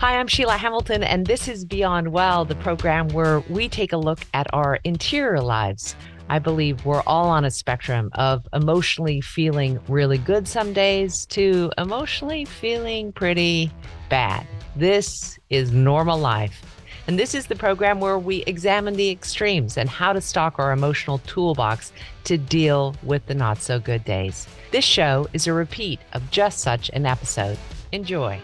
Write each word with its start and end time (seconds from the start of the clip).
Hi, 0.00 0.16
I'm 0.16 0.28
Sheila 0.28 0.56
Hamilton, 0.56 1.02
and 1.02 1.26
this 1.26 1.48
is 1.48 1.64
Beyond 1.64 2.12
Well, 2.12 2.44
the 2.44 2.54
program 2.54 3.08
where 3.08 3.40
we 3.40 3.68
take 3.68 3.92
a 3.92 3.96
look 3.96 4.20
at 4.32 4.46
our 4.54 4.78
interior 4.84 5.40
lives. 5.40 5.96
I 6.28 6.38
believe 6.38 6.84
we're 6.84 7.02
all 7.04 7.28
on 7.28 7.44
a 7.44 7.50
spectrum 7.50 8.10
of 8.12 8.46
emotionally 8.52 9.20
feeling 9.20 9.80
really 9.88 10.18
good 10.18 10.46
some 10.46 10.72
days 10.72 11.26
to 11.30 11.72
emotionally 11.78 12.44
feeling 12.44 13.10
pretty 13.10 13.72
bad. 14.08 14.46
This 14.76 15.36
is 15.50 15.72
normal 15.72 16.16
life. 16.16 16.62
And 17.08 17.18
this 17.18 17.34
is 17.34 17.46
the 17.46 17.56
program 17.56 17.98
where 17.98 18.20
we 18.20 18.44
examine 18.44 18.94
the 18.94 19.10
extremes 19.10 19.76
and 19.76 19.88
how 19.88 20.12
to 20.12 20.20
stock 20.20 20.60
our 20.60 20.70
emotional 20.70 21.18
toolbox 21.26 21.92
to 22.22 22.38
deal 22.38 22.94
with 23.02 23.26
the 23.26 23.34
not 23.34 23.60
so 23.60 23.80
good 23.80 24.04
days. 24.04 24.46
This 24.70 24.84
show 24.84 25.26
is 25.32 25.48
a 25.48 25.52
repeat 25.52 25.98
of 26.12 26.30
just 26.30 26.60
such 26.60 26.88
an 26.90 27.04
episode. 27.04 27.58
Enjoy. 27.90 28.40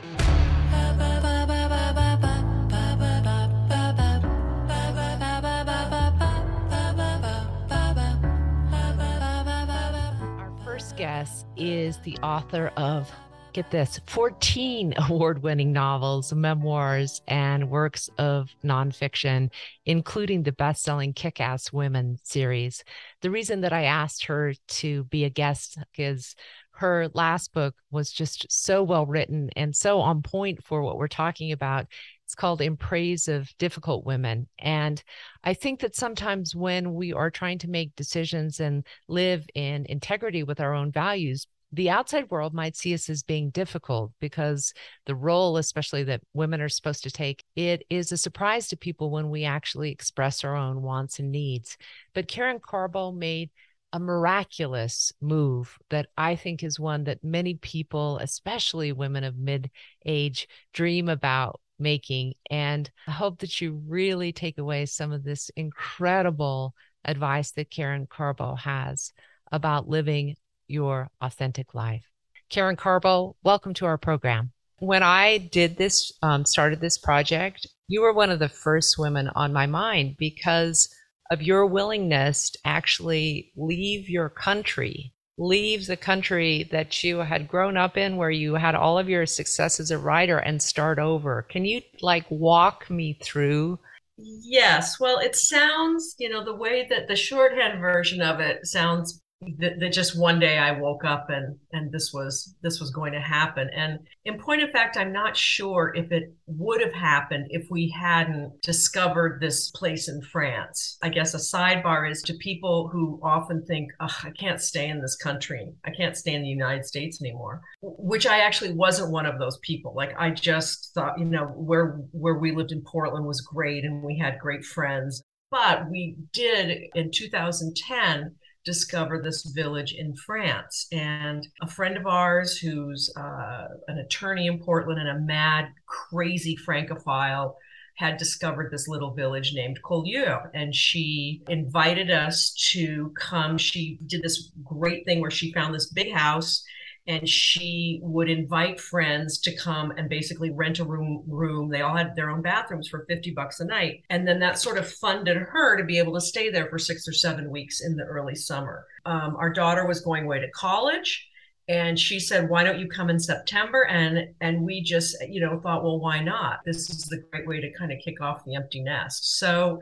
Is 11.56 11.98
the 11.98 12.16
author 12.18 12.72
of 12.76 13.10
get 13.54 13.70
this 13.70 14.00
14 14.06 14.94
award 15.08 15.42
winning 15.42 15.72
novels, 15.72 16.32
memoirs, 16.34 17.22
and 17.26 17.70
works 17.70 18.10
of 18.18 18.50
nonfiction, 18.64 19.50
including 19.86 20.42
the 20.42 20.52
best 20.52 20.82
selling 20.82 21.12
Kick 21.14 21.40
Ass 21.40 21.72
Women 21.72 22.18
series. 22.22 22.84
The 23.22 23.30
reason 23.30 23.62
that 23.62 23.72
I 23.72 23.84
asked 23.84 24.26
her 24.26 24.54
to 24.68 25.04
be 25.04 25.24
a 25.24 25.30
guest 25.30 25.78
is 25.96 26.34
her 26.72 27.08
last 27.14 27.52
book 27.52 27.76
was 27.90 28.10
just 28.10 28.50
so 28.50 28.82
well 28.82 29.06
written 29.06 29.48
and 29.54 29.74
so 29.74 30.00
on 30.00 30.22
point 30.22 30.64
for 30.64 30.82
what 30.82 30.98
we're 30.98 31.06
talking 31.06 31.52
about. 31.52 31.86
It's 32.26 32.34
called 32.34 32.60
In 32.60 32.76
Praise 32.76 33.28
of 33.28 33.56
Difficult 33.58 34.04
Women. 34.06 34.48
And 34.58 35.02
I 35.42 35.54
think 35.54 35.80
that 35.80 35.94
sometimes 35.94 36.54
when 36.54 36.94
we 36.94 37.12
are 37.12 37.30
trying 37.30 37.58
to 37.58 37.70
make 37.70 37.94
decisions 37.96 38.60
and 38.60 38.86
live 39.08 39.46
in 39.54 39.86
integrity 39.86 40.42
with 40.42 40.60
our 40.60 40.74
own 40.74 40.90
values, 40.90 41.46
the 41.74 41.90
outside 41.90 42.30
world 42.30 42.54
might 42.54 42.76
see 42.76 42.94
us 42.94 43.10
as 43.10 43.22
being 43.22 43.50
difficult 43.50 44.12
because 44.20 44.72
the 45.06 45.14
role, 45.14 45.56
especially 45.56 46.04
that 46.04 46.22
women 46.32 46.60
are 46.60 46.68
supposed 46.68 47.02
to 47.02 47.10
take, 47.10 47.42
it 47.56 47.84
is 47.90 48.12
a 48.12 48.16
surprise 48.16 48.68
to 48.68 48.76
people 48.76 49.10
when 49.10 49.28
we 49.28 49.44
actually 49.44 49.90
express 49.90 50.44
our 50.44 50.56
own 50.56 50.82
wants 50.82 51.18
and 51.18 51.32
needs. 51.32 51.76
But 52.14 52.28
Karen 52.28 52.60
Karbo 52.60 53.14
made 53.14 53.50
a 53.92 53.98
miraculous 53.98 55.12
move 55.20 55.76
that 55.90 56.06
I 56.16 56.36
think 56.36 56.62
is 56.62 56.80
one 56.80 57.04
that 57.04 57.22
many 57.24 57.54
people, 57.54 58.18
especially 58.18 58.92
women 58.92 59.24
of 59.24 59.36
mid 59.36 59.70
age, 60.04 60.48
dream 60.72 61.08
about 61.08 61.60
making. 61.78 62.34
And 62.50 62.90
I 63.06 63.12
hope 63.12 63.38
that 63.40 63.60
you 63.60 63.82
really 63.86 64.32
take 64.32 64.58
away 64.58 64.86
some 64.86 65.12
of 65.12 65.24
this 65.24 65.50
incredible 65.56 66.74
advice 67.04 67.52
that 67.52 67.70
Karen 67.70 68.06
Karbo 68.06 68.58
has 68.58 69.12
about 69.52 69.88
living 69.88 70.36
your 70.66 71.10
authentic 71.20 71.74
life. 71.74 72.04
Karen 72.50 72.76
Karbo, 72.76 73.34
welcome 73.42 73.74
to 73.74 73.86
our 73.86 73.98
program. 73.98 74.52
When 74.78 75.02
I 75.02 75.38
did 75.38 75.76
this, 75.76 76.12
um, 76.22 76.44
started 76.44 76.80
this 76.80 76.98
project, 76.98 77.66
you 77.88 78.02
were 78.02 78.12
one 78.12 78.30
of 78.30 78.38
the 78.38 78.48
first 78.48 78.98
women 78.98 79.28
on 79.34 79.52
my 79.52 79.66
mind 79.66 80.16
because 80.18 80.94
of 81.30 81.42
your 81.42 81.66
willingness 81.66 82.50
to 82.50 82.58
actually 82.64 83.52
leave 83.56 84.08
your 84.08 84.28
country 84.28 85.13
leave 85.36 85.86
the 85.86 85.96
country 85.96 86.68
that 86.70 87.02
you 87.02 87.18
had 87.18 87.48
grown 87.48 87.76
up 87.76 87.96
in 87.96 88.16
where 88.16 88.30
you 88.30 88.54
had 88.54 88.74
all 88.74 88.98
of 88.98 89.08
your 89.08 89.26
success 89.26 89.80
as 89.80 89.90
a 89.90 89.98
writer 89.98 90.38
and 90.38 90.62
start 90.62 90.98
over. 90.98 91.42
Can 91.42 91.64
you 91.64 91.80
like 92.00 92.24
walk 92.30 92.88
me 92.88 93.18
through? 93.20 93.78
Yes. 94.16 95.00
Well 95.00 95.18
it 95.18 95.34
sounds 95.34 96.14
you 96.18 96.28
know 96.28 96.44
the 96.44 96.54
way 96.54 96.86
that 96.88 97.08
the 97.08 97.16
shorthand 97.16 97.80
version 97.80 98.22
of 98.22 98.38
it 98.38 98.64
sounds 98.66 99.20
that, 99.58 99.80
that 99.80 99.92
just 99.92 100.18
one 100.18 100.38
day 100.38 100.58
I 100.58 100.72
woke 100.72 101.04
up 101.04 101.26
and 101.30 101.56
and 101.72 101.90
this 101.92 102.12
was 102.12 102.54
this 102.62 102.80
was 102.80 102.90
going 102.90 103.12
to 103.12 103.20
happen. 103.20 103.68
And 103.74 103.98
in 104.24 104.38
point 104.38 104.62
of 104.62 104.70
fact, 104.70 104.96
I'm 104.96 105.12
not 105.12 105.36
sure 105.36 105.92
if 105.94 106.10
it 106.12 106.32
would 106.46 106.80
have 106.80 106.92
happened 106.92 107.46
if 107.50 107.66
we 107.70 107.88
hadn't 107.88 108.60
discovered 108.62 109.40
this 109.40 109.70
place 109.70 110.08
in 110.08 110.20
France. 110.22 110.98
I 111.02 111.08
guess 111.08 111.34
a 111.34 111.38
sidebar 111.38 112.10
is 112.10 112.22
to 112.22 112.34
people 112.34 112.88
who 112.92 113.20
often 113.22 113.64
think, 113.66 113.90
I 114.00 114.30
can't 114.38 114.60
stay 114.60 114.88
in 114.88 115.00
this 115.00 115.16
country. 115.16 115.72
I 115.84 115.90
can't 115.90 116.16
stay 116.16 116.34
in 116.34 116.42
the 116.42 116.48
United 116.48 116.84
States 116.84 117.20
anymore. 117.20 117.60
Which 117.82 118.26
I 118.26 118.40
actually 118.40 118.72
wasn't 118.72 119.12
one 119.12 119.26
of 119.26 119.38
those 119.38 119.58
people. 119.58 119.94
Like 119.94 120.14
I 120.18 120.30
just 120.30 120.92
thought, 120.94 121.18
you 121.18 121.24
know, 121.24 121.46
where 121.46 122.00
where 122.12 122.38
we 122.38 122.52
lived 122.52 122.72
in 122.72 122.82
Portland 122.82 123.26
was 123.26 123.40
great 123.40 123.84
and 123.84 124.02
we 124.02 124.18
had 124.18 124.38
great 124.38 124.64
friends. 124.64 125.22
But 125.50 125.88
we 125.88 126.16
did 126.32 126.88
in 126.94 127.12
2010 127.12 128.34
discover 128.64 129.20
this 129.20 129.42
village 129.42 129.92
in 129.92 130.14
France. 130.16 130.86
And 130.92 131.46
a 131.60 131.68
friend 131.68 131.96
of 131.96 132.06
ours 132.06 132.58
who's 132.58 133.12
uh, 133.16 133.68
an 133.88 133.98
attorney 133.98 134.46
in 134.46 134.58
Portland 134.58 135.00
and 135.00 135.08
a 135.08 135.20
mad, 135.20 135.68
crazy 135.86 136.56
Francophile 136.56 137.56
had 137.96 138.16
discovered 138.16 138.72
this 138.72 138.88
little 138.88 139.14
village 139.14 139.52
named 139.54 139.80
Collioure. 139.82 140.50
And 140.54 140.74
she 140.74 141.42
invited 141.48 142.10
us 142.10 142.52
to 142.72 143.12
come. 143.16 143.56
She 143.56 143.98
did 144.06 144.22
this 144.22 144.50
great 144.64 145.04
thing 145.04 145.20
where 145.20 145.30
she 145.30 145.52
found 145.52 145.74
this 145.74 145.92
big 145.92 146.12
house 146.12 146.64
and 147.06 147.28
she 147.28 148.00
would 148.02 148.30
invite 148.30 148.80
friends 148.80 149.38
to 149.38 149.54
come 149.56 149.90
and 149.92 150.08
basically 150.08 150.50
rent 150.50 150.78
a 150.78 150.84
room 150.84 151.22
room. 151.26 151.68
They 151.68 151.82
all 151.82 151.96
had 151.96 152.16
their 152.16 152.30
own 152.30 152.40
bathrooms 152.40 152.88
for 152.88 153.04
50 153.08 153.32
bucks 153.32 153.60
a 153.60 153.66
night. 153.66 154.02
And 154.08 154.26
then 154.26 154.40
that 154.40 154.58
sort 154.58 154.78
of 154.78 154.90
funded 154.90 155.36
her 155.36 155.76
to 155.76 155.84
be 155.84 155.98
able 155.98 156.14
to 156.14 156.20
stay 156.20 156.50
there 156.50 156.68
for 156.68 156.78
six 156.78 157.06
or 157.06 157.12
seven 157.12 157.50
weeks 157.50 157.82
in 157.82 157.96
the 157.96 158.04
early 158.04 158.34
summer. 158.34 158.86
Um, 159.04 159.36
our 159.36 159.52
daughter 159.52 159.86
was 159.86 160.00
going 160.00 160.24
away 160.24 160.40
to 160.40 160.50
college 160.50 161.28
and 161.66 161.98
she 161.98 162.20
said 162.20 162.48
why 162.50 162.62
don't 162.62 162.78
you 162.78 162.88
come 162.88 163.10
in 163.10 163.18
september? 163.18 163.86
And 163.86 164.34
and 164.40 164.62
we 164.62 164.82
just 164.82 165.16
you 165.28 165.40
know 165.40 165.60
thought 165.60 165.84
well 165.84 166.00
why 166.00 166.20
not? 166.20 166.60
This 166.64 166.88
is 166.88 167.04
the 167.04 167.22
great 167.30 167.46
way 167.46 167.60
to 167.60 167.72
kind 167.72 167.92
of 167.92 167.98
kick 168.04 168.20
off 168.20 168.44
the 168.44 168.54
empty 168.54 168.82
nest. 168.82 169.38
So 169.38 169.80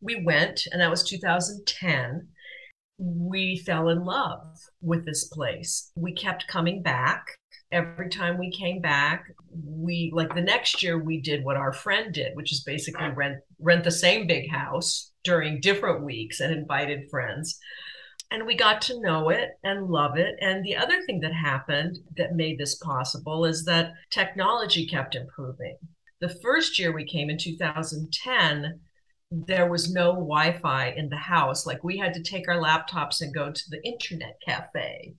we 0.00 0.22
went 0.24 0.66
and 0.72 0.80
that 0.80 0.90
was 0.90 1.04
2010 1.04 2.28
we 2.98 3.58
fell 3.58 3.88
in 3.88 4.04
love 4.04 4.58
with 4.80 5.04
this 5.04 5.28
place. 5.28 5.90
We 5.96 6.12
kept 6.12 6.48
coming 6.48 6.82
back. 6.82 7.26
Every 7.72 8.08
time 8.08 8.38
we 8.38 8.50
came 8.50 8.80
back, 8.80 9.24
we 9.50 10.10
like 10.14 10.34
the 10.34 10.40
next 10.40 10.82
year 10.82 10.98
we 10.98 11.20
did 11.20 11.44
what 11.44 11.56
our 11.56 11.72
friend 11.72 12.14
did, 12.14 12.36
which 12.36 12.52
is 12.52 12.62
basically 12.62 13.08
rent 13.08 13.38
rent 13.58 13.84
the 13.84 13.90
same 13.90 14.26
big 14.26 14.50
house 14.50 15.10
during 15.24 15.60
different 15.60 16.04
weeks 16.04 16.40
and 16.40 16.52
invited 16.52 17.10
friends. 17.10 17.58
And 18.30 18.46
we 18.46 18.56
got 18.56 18.80
to 18.82 19.00
know 19.00 19.28
it 19.30 19.50
and 19.62 19.88
love 19.88 20.16
it. 20.16 20.34
And 20.40 20.64
the 20.64 20.76
other 20.76 21.02
thing 21.02 21.20
that 21.20 21.32
happened 21.32 21.98
that 22.16 22.34
made 22.34 22.58
this 22.58 22.76
possible 22.76 23.44
is 23.44 23.64
that 23.64 23.92
technology 24.10 24.86
kept 24.86 25.14
improving. 25.14 25.76
The 26.20 26.34
first 26.42 26.78
year 26.78 26.92
we 26.92 27.04
came 27.04 27.30
in 27.30 27.38
2010, 27.38 28.80
there 29.30 29.68
was 29.68 29.92
no 29.92 30.12
Wi-Fi 30.12 30.90
in 30.90 31.08
the 31.08 31.16
house. 31.16 31.66
Like 31.66 31.82
we 31.82 31.98
had 31.98 32.14
to 32.14 32.22
take 32.22 32.48
our 32.48 32.60
laptops 32.60 33.20
and 33.20 33.34
go 33.34 33.50
to 33.50 33.70
the 33.70 33.84
internet 33.84 34.38
cafe. 34.44 35.14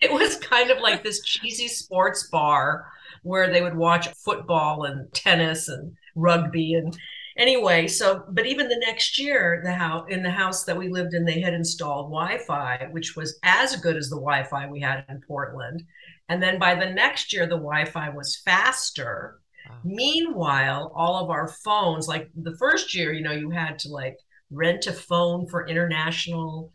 It 0.00 0.12
was 0.12 0.36
kind 0.36 0.70
of 0.70 0.78
like 0.78 1.02
this 1.02 1.22
cheesy 1.22 1.68
sports 1.68 2.28
bar 2.30 2.86
where 3.22 3.50
they 3.50 3.62
would 3.62 3.76
watch 3.76 4.08
football 4.08 4.84
and 4.84 5.12
tennis 5.12 5.68
and 5.68 5.96
rugby 6.14 6.74
and 6.74 6.96
anyway 7.36 7.88
so 7.88 8.24
but 8.30 8.46
even 8.46 8.68
the 8.68 8.78
next 8.86 9.18
year 9.18 9.60
the 9.64 9.72
house 9.72 10.06
in 10.08 10.22
the 10.22 10.30
house 10.30 10.62
that 10.64 10.76
we 10.76 10.88
lived 10.88 11.14
in 11.14 11.24
they 11.24 11.40
had 11.40 11.52
installed 11.52 12.06
wi-fi 12.06 12.86
which 12.92 13.16
was 13.16 13.36
as 13.42 13.74
good 13.76 13.96
as 13.96 14.08
the 14.08 14.16
wi-fi 14.16 14.68
we 14.68 14.78
had 14.78 15.04
in 15.08 15.20
portland 15.26 15.82
and 16.28 16.40
then 16.40 16.56
by 16.58 16.74
the 16.76 16.88
next 16.88 17.32
year 17.32 17.46
the 17.46 17.56
wi-fi 17.56 18.08
was 18.10 18.36
faster 18.44 19.40
Meanwhile, 19.84 20.92
all 20.94 21.22
of 21.22 21.30
our 21.30 21.48
phones, 21.48 22.08
like 22.08 22.30
the 22.34 22.56
first 22.58 22.94
year, 22.94 23.12
you 23.12 23.22
know, 23.22 23.32
you 23.32 23.50
had 23.50 23.78
to 23.80 23.88
like 23.88 24.16
rent 24.50 24.86
a 24.86 24.92
phone 24.92 25.46
for 25.48 25.66
international 25.66 26.72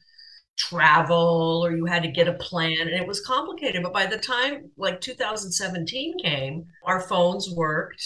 travel 0.58 1.62
or 1.66 1.75
you 1.75 1.86
had 1.86 2.04
to 2.04 2.12
get 2.12 2.28
a 2.28 2.34
plan 2.34 2.81
and 2.81 2.90
it 2.90 3.08
was 3.08 3.22
complicated. 3.22 3.81
But 3.81 3.94
by 3.94 4.06
the 4.06 4.18
time 4.18 4.69
like 4.78 5.02
2017 5.02 6.19
came, 6.19 6.66
our 6.86 7.00
phones 7.00 7.50
worked. 7.56 8.04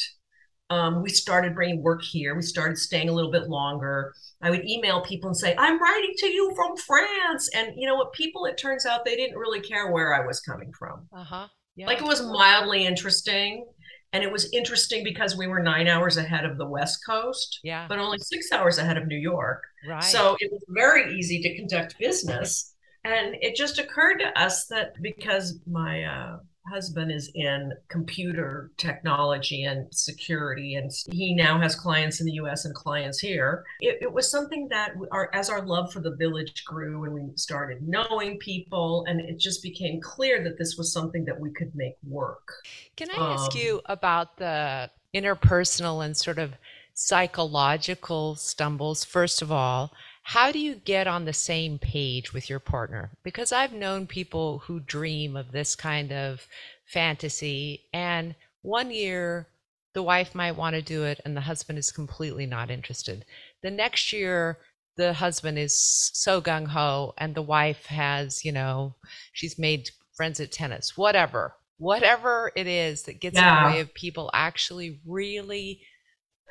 Um, 0.69 1.04
we 1.04 1.10
started 1.10 1.54
bringing 1.54 1.84
work 1.84 2.02
here. 2.02 2.36
We 2.36 2.42
started 2.42 2.78
staying 2.78 3.10
a 3.10 3.12
little 3.12 3.31
bit 3.31 3.50
longer. 3.50 4.13
I 4.42 4.50
would 4.50 4.66
email 4.68 5.02
people 5.02 5.30
and 5.30 5.38
say, 5.38 5.56
I'm 5.58 5.81
writing 5.81 6.13
to 6.18 6.28
you 6.28 6.54
from 6.56 6.78
France. 6.78 7.50
And 7.54 7.74
you 7.75 7.86
know 7.86 7.96
what? 7.96 8.13
People, 8.13 8.46
it 8.46 8.58
turns 8.58 8.86
out 8.86 9.06
they 9.06 9.16
didn't 9.16 9.38
really 9.38 9.60
care 9.60 9.92
where 9.92 10.13
I 10.13 10.25
was 10.25 10.40
coming 10.40 10.72
from. 10.78 11.08
Uh 11.16 11.24
huh. 11.24 11.48
Yeah. 11.75 11.88
Like 11.88 12.00
it 12.00 12.08
was 12.08 12.22
mildly 12.22 12.86
interesting 12.86 13.66
and 14.13 14.24
it 14.24 14.31
was 14.31 14.48
interesting 14.54 15.04
because 15.04 15.36
we 15.36 15.48
were 15.48 15.62
nine 15.62 15.88
hours 15.88 16.18
ahead 16.18 16.45
of 16.45 16.57
the 16.57 16.65
west 16.65 17.00
coast 17.06 17.60
yeah. 17.63 17.88
but 17.89 18.00
only 18.00 18.19
six 18.19 18.51
hours 18.51 18.77
ahead 18.77 18.98
of 18.98 19.07
new 19.07 19.18
york. 19.18 19.63
Right. 19.88 20.04
So 20.04 20.38
it 20.39 20.51
was 20.51 20.63
very 20.69 21.18
easy 21.18 21.42
to 21.42 21.56
conduct 21.56 21.98
business. 22.00 22.74
And 23.06 23.36
it 23.42 23.56
just 23.56 23.80
occurred 23.80 24.19
to 24.19 24.42
us 24.42 24.68
that 24.68 24.94
because 25.01 25.60
my 25.69 26.04
uh, 26.04 26.38
husband 26.68 27.12
is 27.12 27.31
in 27.36 27.74
computer 27.89 28.71
technology 28.77 29.63
and 29.63 29.94
security, 29.94 30.75
and 30.75 30.92
he 31.12 31.33
now 31.33 31.60
has 31.60 31.75
clients 31.75 32.19
in 32.19 32.25
the 32.25 32.33
US 32.33 32.65
and 32.65 32.74
clients 32.74 33.19
here. 33.19 33.65
It, 33.80 34.00
it 34.01 34.12
was 34.12 34.30
something 34.30 34.68
that 34.69 34.94
our, 35.12 35.30
as 35.33 35.50
our 35.50 35.65
love 35.65 35.92
for 35.92 36.00
the 36.00 36.15
village 36.15 36.63
grew 36.65 37.04
and 37.04 37.13
we 37.13 37.21
started 37.36 37.88
knowing 37.88 38.39
people, 38.39 39.06
and 39.07 39.21
it 39.21 39.39
just 39.39 39.62
became 39.62 40.00
clear 40.01 40.44
that 40.44 40.57
this 40.57 40.75
was 40.77 40.92
something 40.92 41.25
that 41.25 41.39
we 41.39 41.51
could 41.51 41.74
make 41.75 41.95
work. 42.07 42.54
Can 42.95 43.10
I 43.12 43.33
ask 43.33 43.51
um, 43.51 43.62
you 43.62 43.81
about 43.86 44.38
the 44.38 44.89
interpersonal 45.13 46.06
and 46.06 46.15
sort 46.15 46.39
of 46.39 46.54
psychological 46.94 48.36
stumbles, 48.36 49.04
first 49.04 49.42
of 49.42 49.51
all? 49.51 49.92
How 50.24 50.52
do 50.52 50.60
you 50.60 50.75
get 50.75 51.06
on 51.06 51.25
the 51.25 51.34
same 51.34 51.78
page 51.78 52.34
with 52.34 52.50
your 52.50 52.60
partner? 52.60 53.12
Because 53.24 53.52
I've 53.52 53.74
known 53.74 54.08
people 54.08 54.60
who 54.60 54.80
dream 54.80 55.36
of 55.36 55.52
this 55.52 55.75
kind 55.75 56.12
of 56.12 56.48
fantasy, 56.86 57.84
and 57.94 58.36
one 58.62 58.90
year 58.90 59.48
the 59.94 60.04
wife 60.04 60.34
might 60.34 60.56
want 60.56 60.75
to 60.75 60.81
do 60.81 61.04
it 61.04 61.20
and 61.24 61.38
the 61.38 61.42
husband 61.42 61.78
is 61.78 61.92
completely 61.92 62.46
not 62.46 62.72
interested. 62.72 63.25
The 63.62 63.70
next 63.70 64.12
year, 64.12 64.58
the 64.96 65.14
husband 65.14 65.60
is 65.60 65.78
so 66.14 66.42
gung 66.42 66.68
ho, 66.68 67.14
and 67.18 67.36
the 67.36 67.42
wife 67.42 67.86
has, 67.88 68.46
you 68.46 68.52
know, 68.52 68.96
she's 69.31 69.58
made 69.58 69.90
friends 70.16 70.40
at 70.40 70.52
tennis, 70.52 70.98
whatever, 70.98 71.56
whatever 71.78 72.52
it 72.56 72.68
is 72.68 73.04
that 73.04 73.20
gets 73.20 73.36
yeah. 73.36 73.58
in 73.58 73.64
the 73.64 73.75
way 73.75 73.81
of 73.81 73.94
people 73.94 74.30
actually 74.34 75.00
really 75.06 75.81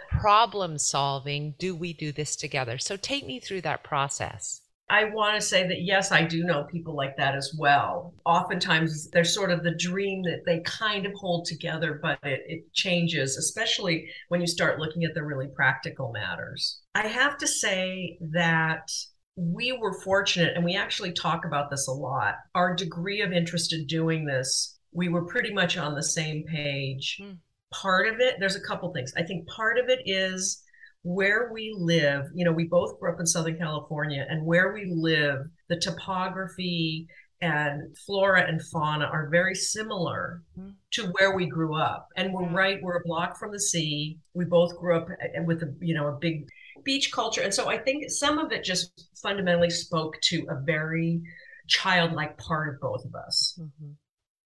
problem 0.08 0.78
solving 0.78 1.54
do 1.58 1.74
we 1.74 1.92
do 1.92 2.12
this 2.12 2.36
together? 2.36 2.78
So 2.78 2.96
take 2.96 3.26
me 3.26 3.40
through 3.40 3.62
that 3.62 3.84
process. 3.84 4.62
I 4.92 5.04
want 5.04 5.40
to 5.40 5.46
say 5.46 5.66
that 5.68 5.80
yes, 5.82 6.12
I 6.12 6.24
do 6.24 6.44
know 6.44 6.64
people 6.64 6.94
like 6.94 7.16
that 7.16 7.34
as 7.34 7.54
well. 7.58 8.12
Oftentimes, 8.26 9.08
there's 9.10 9.34
sort 9.34 9.50
of 9.50 9.62
the 9.62 9.74
dream 9.74 10.22
that 10.24 10.42
they 10.44 10.60
kind 10.66 11.06
of 11.06 11.14
hold 11.14 11.46
together, 11.46 11.98
but 12.02 12.18
it, 12.22 12.42
it, 12.46 12.72
changes, 12.74 13.38
especially 13.38 14.06
when 14.28 14.42
you 14.42 14.46
start 14.46 14.78
looking 14.78 15.04
at 15.04 15.14
the 15.14 15.24
really 15.24 15.48
practical 15.56 16.12
matters. 16.12 16.80
I 16.94 17.06
have 17.06 17.38
to 17.38 17.46
say 17.46 18.18
that 18.32 18.90
we 19.36 19.72
were 19.72 19.98
fortunate, 20.02 20.56
and 20.56 20.64
we 20.64 20.76
actually 20.76 21.12
talk 21.12 21.46
about 21.46 21.70
this 21.70 21.88
a 21.88 21.92
lot. 21.92 22.34
Our 22.54 22.74
degree 22.74 23.22
of 23.22 23.32
interest 23.32 23.72
in 23.72 23.86
doing 23.86 24.26
this, 24.26 24.78
we 24.92 25.08
were 25.08 25.24
pretty 25.24 25.54
much 25.54 25.78
on 25.78 25.94
the 25.94 26.02
same 26.02 26.44
page. 26.44 27.18
Mm 27.22 27.38
part 27.72 28.06
of 28.06 28.20
it, 28.20 28.36
there's 28.38 28.56
a 28.56 28.60
couple 28.60 28.92
things. 28.92 29.12
I 29.16 29.22
think 29.22 29.48
part 29.48 29.78
of 29.78 29.88
it 29.88 30.00
is 30.06 30.62
where 31.02 31.50
we 31.52 31.74
live. 31.76 32.26
You 32.34 32.44
know, 32.44 32.52
we 32.52 32.64
both 32.64 32.98
grew 32.98 33.12
up 33.12 33.20
in 33.20 33.26
Southern 33.26 33.58
California, 33.58 34.26
and 34.28 34.44
where 34.44 34.72
we 34.72 34.92
live, 34.94 35.46
the 35.68 35.76
topography 35.76 37.08
and 37.40 37.96
flora 38.06 38.46
and 38.46 38.62
fauna 38.62 39.04
are 39.06 39.28
very 39.28 39.54
similar 39.54 40.42
mm-hmm. 40.56 40.70
to 40.92 41.06
where 41.18 41.34
we 41.34 41.46
grew 41.46 41.74
up. 41.74 42.06
And 42.16 42.32
we're 42.32 42.48
right, 42.48 42.80
we're 42.80 42.98
a 42.98 43.04
block 43.04 43.36
from 43.36 43.50
the 43.50 43.58
sea. 43.58 44.18
We 44.32 44.44
both 44.44 44.78
grew 44.78 44.96
up 44.96 45.08
eh, 45.10 45.40
with 45.44 45.62
a, 45.64 45.74
you 45.80 45.92
know, 45.92 46.06
a 46.06 46.12
big 46.12 46.46
beach 46.84 47.10
culture. 47.10 47.42
And 47.42 47.52
so 47.52 47.68
I 47.68 47.78
think 47.78 48.10
some 48.10 48.38
of 48.38 48.52
it 48.52 48.62
just 48.62 49.08
fundamentally 49.20 49.70
spoke 49.70 50.20
to 50.22 50.46
a 50.50 50.60
very 50.64 51.20
childlike 51.66 52.38
part 52.38 52.68
of 52.72 52.80
both 52.80 53.04
of 53.04 53.14
us. 53.16 53.58
Mm-hmm 53.60 53.92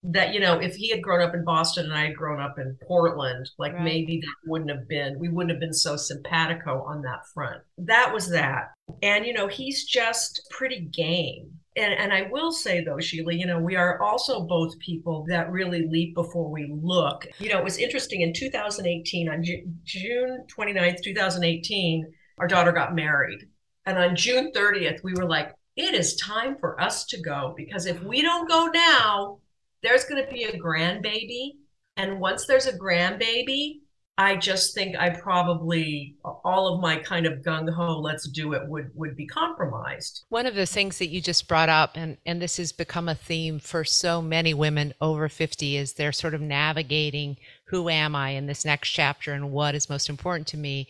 that 0.02 0.32
you 0.32 0.40
know 0.40 0.58
if 0.58 0.75
he 0.75 0.90
had 0.90 1.02
grown 1.02 1.20
up 1.20 1.34
in 1.34 1.44
boston 1.44 1.87
and 1.87 1.94
i 1.94 2.06
had 2.06 2.16
grown 2.16 2.40
up 2.40 2.58
in 2.58 2.76
portland 2.87 3.50
like 3.58 3.72
right. 3.72 3.82
maybe 3.82 4.20
that 4.20 4.50
wouldn't 4.50 4.70
have 4.70 4.87
been 4.88 5.19
we 5.19 5.28
wouldn't 5.28 5.50
have 5.50 5.60
been 5.60 5.72
so 5.72 5.96
simpatico 5.96 6.82
on 6.82 7.02
that 7.02 7.26
front 7.34 7.60
that 7.78 8.12
was 8.12 8.31
that 8.31 8.72
and 9.02 9.26
you 9.26 9.32
know 9.32 9.48
he's 9.48 9.84
just 9.84 10.46
pretty 10.50 10.81
game 10.81 11.50
and, 11.76 11.93
and 11.93 12.12
I 12.12 12.22
will 12.31 12.52
say 12.52 12.82
though, 12.82 12.98
Sheila, 12.98 13.34
you 13.34 13.46
know, 13.46 13.60
we 13.60 13.76
are 13.76 14.00
also 14.00 14.40
both 14.40 14.78
people 14.78 15.26
that 15.28 15.50
really 15.52 15.87
leap 15.87 16.14
before 16.14 16.50
we 16.50 16.72
look. 16.72 17.26
You 17.38 17.50
know, 17.50 17.58
it 17.58 17.64
was 17.64 17.76
interesting 17.76 18.22
in 18.22 18.32
2018, 18.32 19.28
on 19.28 19.44
Ju- 19.44 19.70
June 19.84 20.44
29th, 20.49 21.02
2018, 21.02 22.10
our 22.38 22.49
daughter 22.49 22.72
got 22.72 22.94
married. 22.94 23.46
And 23.84 23.99
on 23.99 24.16
June 24.16 24.52
30th, 24.56 25.04
we 25.04 25.12
were 25.14 25.26
like, 25.26 25.54
it 25.76 25.94
is 25.94 26.16
time 26.16 26.56
for 26.56 26.81
us 26.81 27.04
to 27.06 27.20
go 27.20 27.52
because 27.56 27.84
if 27.84 28.02
we 28.02 28.22
don't 28.22 28.49
go 28.49 28.70
now, 28.72 29.38
there's 29.82 30.05
going 30.05 30.25
to 30.25 30.31
be 30.31 30.44
a 30.44 30.58
grandbaby. 30.58 31.52
And 31.96 32.20
once 32.20 32.46
there's 32.46 32.67
a 32.67 32.78
grandbaby, 32.78 33.81
I 34.19 34.37
just 34.37 34.75
think 34.75 34.96
I 34.96 35.11
probably 35.11 36.17
all 36.25 36.73
of 36.73 36.81
my 36.81 36.96
kind 36.96 37.26
of 37.26 37.43
gung 37.43 37.70
ho, 37.70 38.00
let's 38.00 38.26
do 38.28 38.55
it 38.55 38.67
would 38.67 38.90
would 38.94 39.14
be 39.14 39.26
compromised. 39.26 40.25
One 40.31 40.46
of 40.46 40.55
the 40.55 40.64
things 40.64 40.96
that 40.99 41.08
you 41.08 41.20
just 41.20 41.46
brought 41.46 41.69
up, 41.69 41.93
and 41.96 42.17
and 42.25 42.40
this 42.40 42.56
has 42.56 42.73
become 42.73 43.11
a 43.11 43.14
theme 43.14 43.58
for 43.58 43.84
so 43.84 44.23
many 44.23 44.55
women 44.55 44.94
over 45.02 45.28
fifty, 45.28 45.76
is 45.76 45.93
they're 45.93 46.12
sort 46.12 46.32
of 46.32 46.40
navigating 46.40 47.37
who 47.67 47.90
am 47.90 48.17
I 48.17 48.31
in 48.31 48.46
this 48.46 48.64
next 48.64 48.88
chapter 48.90 49.32
and 49.32 49.50
what 49.50 49.75
is 49.75 49.90
most 49.90 50.08
important 50.08 50.46
to 50.49 50.56
me, 50.56 50.88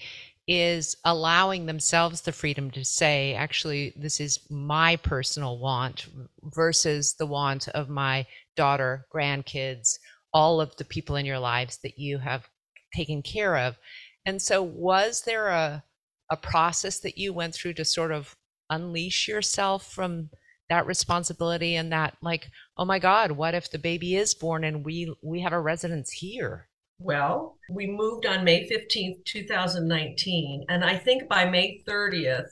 is 0.48 0.96
allowing 1.04 1.66
themselves 1.66 2.20
the 2.20 2.32
freedom 2.32 2.70
to 2.70 2.84
say, 2.84 3.34
actually, 3.34 3.92
this 3.96 4.20
is 4.20 4.38
my 4.48 4.96
personal 4.96 5.58
want 5.58 6.06
versus 6.54 7.14
the 7.14 7.26
want 7.26 7.68
of 7.68 7.88
my 7.88 8.26
daughter, 8.56 9.06
grandkids, 9.12 9.98
all 10.32 10.60
of 10.60 10.76
the 10.76 10.84
people 10.84 11.16
in 11.16 11.26
your 11.26 11.38
lives 11.38 11.78
that 11.82 11.98
you 11.98 12.18
have 12.18 12.48
taken 12.94 13.22
care 13.22 13.56
of. 13.56 13.76
And 14.24 14.40
so, 14.40 14.62
was 14.62 15.22
there 15.22 15.48
a, 15.48 15.82
a 16.30 16.36
process 16.36 17.00
that 17.00 17.18
you 17.18 17.32
went 17.32 17.54
through 17.54 17.74
to 17.74 17.84
sort 17.84 18.12
of 18.12 18.36
unleash 18.70 19.28
yourself 19.28 19.92
from 19.92 20.30
that 20.68 20.86
responsibility 20.86 21.76
and 21.76 21.92
that 21.92 22.16
like 22.20 22.50
oh 22.76 22.84
my 22.84 22.98
god 22.98 23.30
what 23.30 23.54
if 23.54 23.70
the 23.70 23.78
baby 23.78 24.16
is 24.16 24.34
born 24.34 24.64
and 24.64 24.84
we 24.84 25.14
we 25.22 25.40
have 25.40 25.52
a 25.52 25.60
residence 25.60 26.10
here 26.10 26.65
well 26.98 27.58
we 27.70 27.86
moved 27.86 28.26
on 28.26 28.44
may 28.44 28.68
15th 28.68 29.24
2019 29.24 30.64
and 30.68 30.84
i 30.84 30.96
think 30.96 31.28
by 31.28 31.44
may 31.44 31.82
30th 31.86 32.48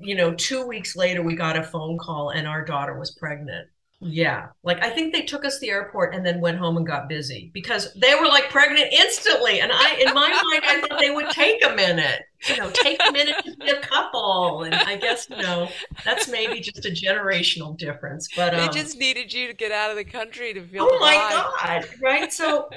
you 0.00 0.14
know 0.14 0.34
two 0.34 0.66
weeks 0.66 0.96
later 0.96 1.22
we 1.22 1.34
got 1.34 1.56
a 1.56 1.62
phone 1.62 1.98
call 1.98 2.30
and 2.30 2.46
our 2.46 2.64
daughter 2.64 2.98
was 2.98 3.12
pregnant 3.12 3.68
yeah. 4.00 4.48
Like 4.62 4.82
I 4.82 4.90
think 4.90 5.14
they 5.14 5.22
took 5.22 5.44
us 5.44 5.54
to 5.54 5.60
the 5.60 5.70
airport 5.70 6.14
and 6.14 6.24
then 6.24 6.40
went 6.40 6.58
home 6.58 6.76
and 6.76 6.86
got 6.86 7.08
busy 7.08 7.50
because 7.54 7.94
they 7.94 8.14
were 8.14 8.26
like 8.26 8.50
pregnant 8.50 8.92
instantly. 8.92 9.60
And 9.60 9.72
I 9.72 9.96
in 10.06 10.12
my 10.12 10.28
mind 10.28 10.62
I 10.64 10.80
thought 10.80 11.00
they 11.00 11.10
would 11.10 11.30
take 11.30 11.64
a 11.64 11.74
minute. 11.74 12.22
You 12.46 12.58
know, 12.58 12.70
take 12.70 13.00
a 13.08 13.10
minute 13.10 13.36
to 13.44 13.56
be 13.56 13.70
a 13.70 13.80
couple. 13.80 14.64
And 14.64 14.74
I 14.74 14.96
guess, 14.96 15.28
you 15.30 15.38
know, 15.38 15.70
that's 16.04 16.28
maybe 16.28 16.60
just 16.60 16.84
a 16.84 16.90
generational 16.90 17.76
difference. 17.76 18.28
But 18.36 18.52
um, 18.54 18.60
they 18.60 18.68
just 18.68 18.98
needed 18.98 19.32
you 19.32 19.46
to 19.46 19.54
get 19.54 19.72
out 19.72 19.90
of 19.90 19.96
the 19.96 20.04
country 20.04 20.52
to 20.52 20.62
feel 20.62 20.86
Oh 20.90 20.98
my 21.00 21.14
God. 21.14 21.88
Right. 22.02 22.30
So 22.30 22.68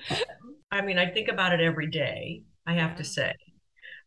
I 0.70 0.82
mean, 0.82 0.98
I 0.98 1.10
think 1.10 1.28
about 1.28 1.52
it 1.52 1.60
every 1.60 1.90
day, 1.90 2.42
I 2.66 2.74
have 2.74 2.96
to 2.96 3.04
say. 3.04 3.32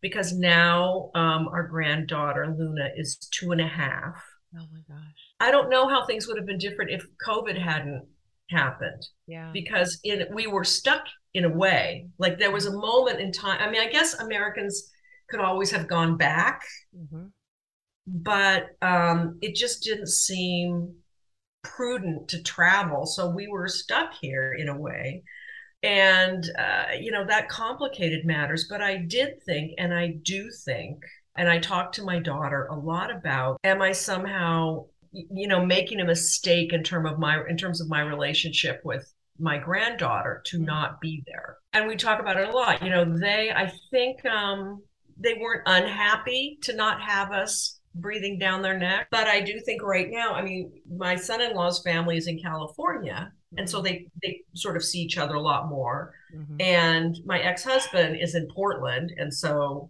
Because 0.02 0.34
now 0.34 1.12
um, 1.14 1.48
our 1.48 1.68
granddaughter 1.68 2.56
Luna 2.58 2.90
is 2.96 3.18
two 3.18 3.52
and 3.52 3.62
a 3.62 3.68
half. 3.68 4.16
Oh 4.56 4.66
my 4.72 4.82
gosh 4.88 5.22
I 5.42 5.50
don't 5.50 5.72
know 5.72 5.90
how 5.90 6.06
things 6.06 6.28
would 6.28 6.38
have 6.38 6.46
been 6.46 6.60
different 6.60 6.92
if 6.92 7.04
COVID 7.28 7.60
hadn't 7.60 8.06
happened. 8.52 9.04
Yeah. 9.26 9.50
Because 9.52 10.00
in 10.04 10.28
we 10.32 10.46
were 10.46 10.64
stuck 10.64 11.04
in 11.34 11.46
a 11.46 11.50
way. 11.50 12.08
Like 12.20 12.38
there 12.38 12.52
was 12.52 12.68
a 12.68 12.72
moment 12.72 13.20
in 13.20 13.32
time. 13.32 13.58
I 13.60 13.70
mean, 13.70 13.82
I 13.82 13.90
guess 13.90 14.14
Americans 14.14 14.92
could 15.30 15.40
always 15.40 15.72
have 15.72 15.88
gone 15.88 16.16
back, 16.16 16.62
mm-hmm. 16.96 17.26
but 18.06 18.68
um, 18.84 19.40
it 19.42 19.56
just 19.56 19.84
didn't 19.84 20.10
seem 20.10 20.94
prudent 21.64 22.28
to 22.30 22.44
travel. 22.44 23.08
So 23.08 23.32
we 23.32 23.48
were 23.48 23.68
stuck 23.68 24.14
here 24.22 24.54
in 24.54 24.70
a 24.70 24.78
way. 24.78 25.24
And, 25.84 26.44
uh, 26.60 26.94
you 27.00 27.12
know, 27.12 27.26
that 27.26 27.50
complicated 27.50 28.26
matters. 28.26 28.68
But 28.70 28.82
I 28.82 28.98
did 28.98 29.42
think, 29.44 29.74
and 29.78 29.94
I 29.94 30.16
do 30.22 30.52
think, 30.64 31.00
and 31.36 31.50
I 31.50 31.60
talked 31.60 31.96
to 31.96 32.04
my 32.04 32.20
daughter 32.20 32.68
a 32.68 32.76
lot 32.78 33.10
about 33.10 33.60
am 33.64 33.82
I 33.82 33.94
somehow 33.94 34.86
you 35.12 35.48
know 35.48 35.66
making 35.66 36.00
a 36.00 36.06
mistake 36.06 36.74
in 36.74 36.84
term 36.84 37.06
of 37.06 37.20
my 37.20 37.44
in 37.48 37.58
terms 37.58 37.82
of 37.82 37.90
my 37.90 38.02
relationship 38.02 38.82
with 38.84 39.14
my 39.40 39.58
granddaughter 39.58 40.42
to 40.46 40.58
mm-hmm. 40.58 40.66
not 40.66 41.02
be 41.02 41.24
there 41.28 41.58
and 41.74 41.88
we 41.88 41.96
talk 41.96 42.20
about 42.20 42.38
it 42.38 42.48
a 42.48 42.52
lot 42.52 42.82
you 42.82 42.90
know 42.90 43.18
they 43.18 43.52
i 43.52 43.72
think 43.90 44.24
um 44.26 44.82
they 45.18 45.34
weren't 45.34 45.64
unhappy 45.66 46.58
to 46.62 46.74
not 46.74 47.02
have 47.02 47.32
us 47.32 47.80
breathing 47.96 48.40
down 48.40 48.62
their 48.62 48.78
neck 48.78 49.08
but 49.12 49.28
i 49.28 49.42
do 49.42 49.60
think 49.60 49.82
right 49.84 50.10
now 50.10 50.34
i 50.34 50.42
mean 50.42 50.72
my 50.90 51.16
son-in-law's 51.16 51.82
family 51.84 52.16
is 52.16 52.28
in 52.28 52.40
california 52.40 53.32
and 53.58 53.70
so 53.70 53.78
mm-hmm. 53.78 53.86
they 53.86 54.08
they 54.22 54.42
sort 54.54 54.76
of 54.76 54.84
see 54.84 55.00
each 55.00 55.18
other 55.18 55.36
a 55.36 55.42
lot 55.42 55.70
more 55.70 56.14
mm-hmm. 56.36 56.56
and 56.60 57.20
my 57.26 57.40
ex-husband 57.40 58.18
is 58.20 58.36
in 58.36 58.48
portland 58.48 59.14
and 59.18 59.34
so 59.34 59.90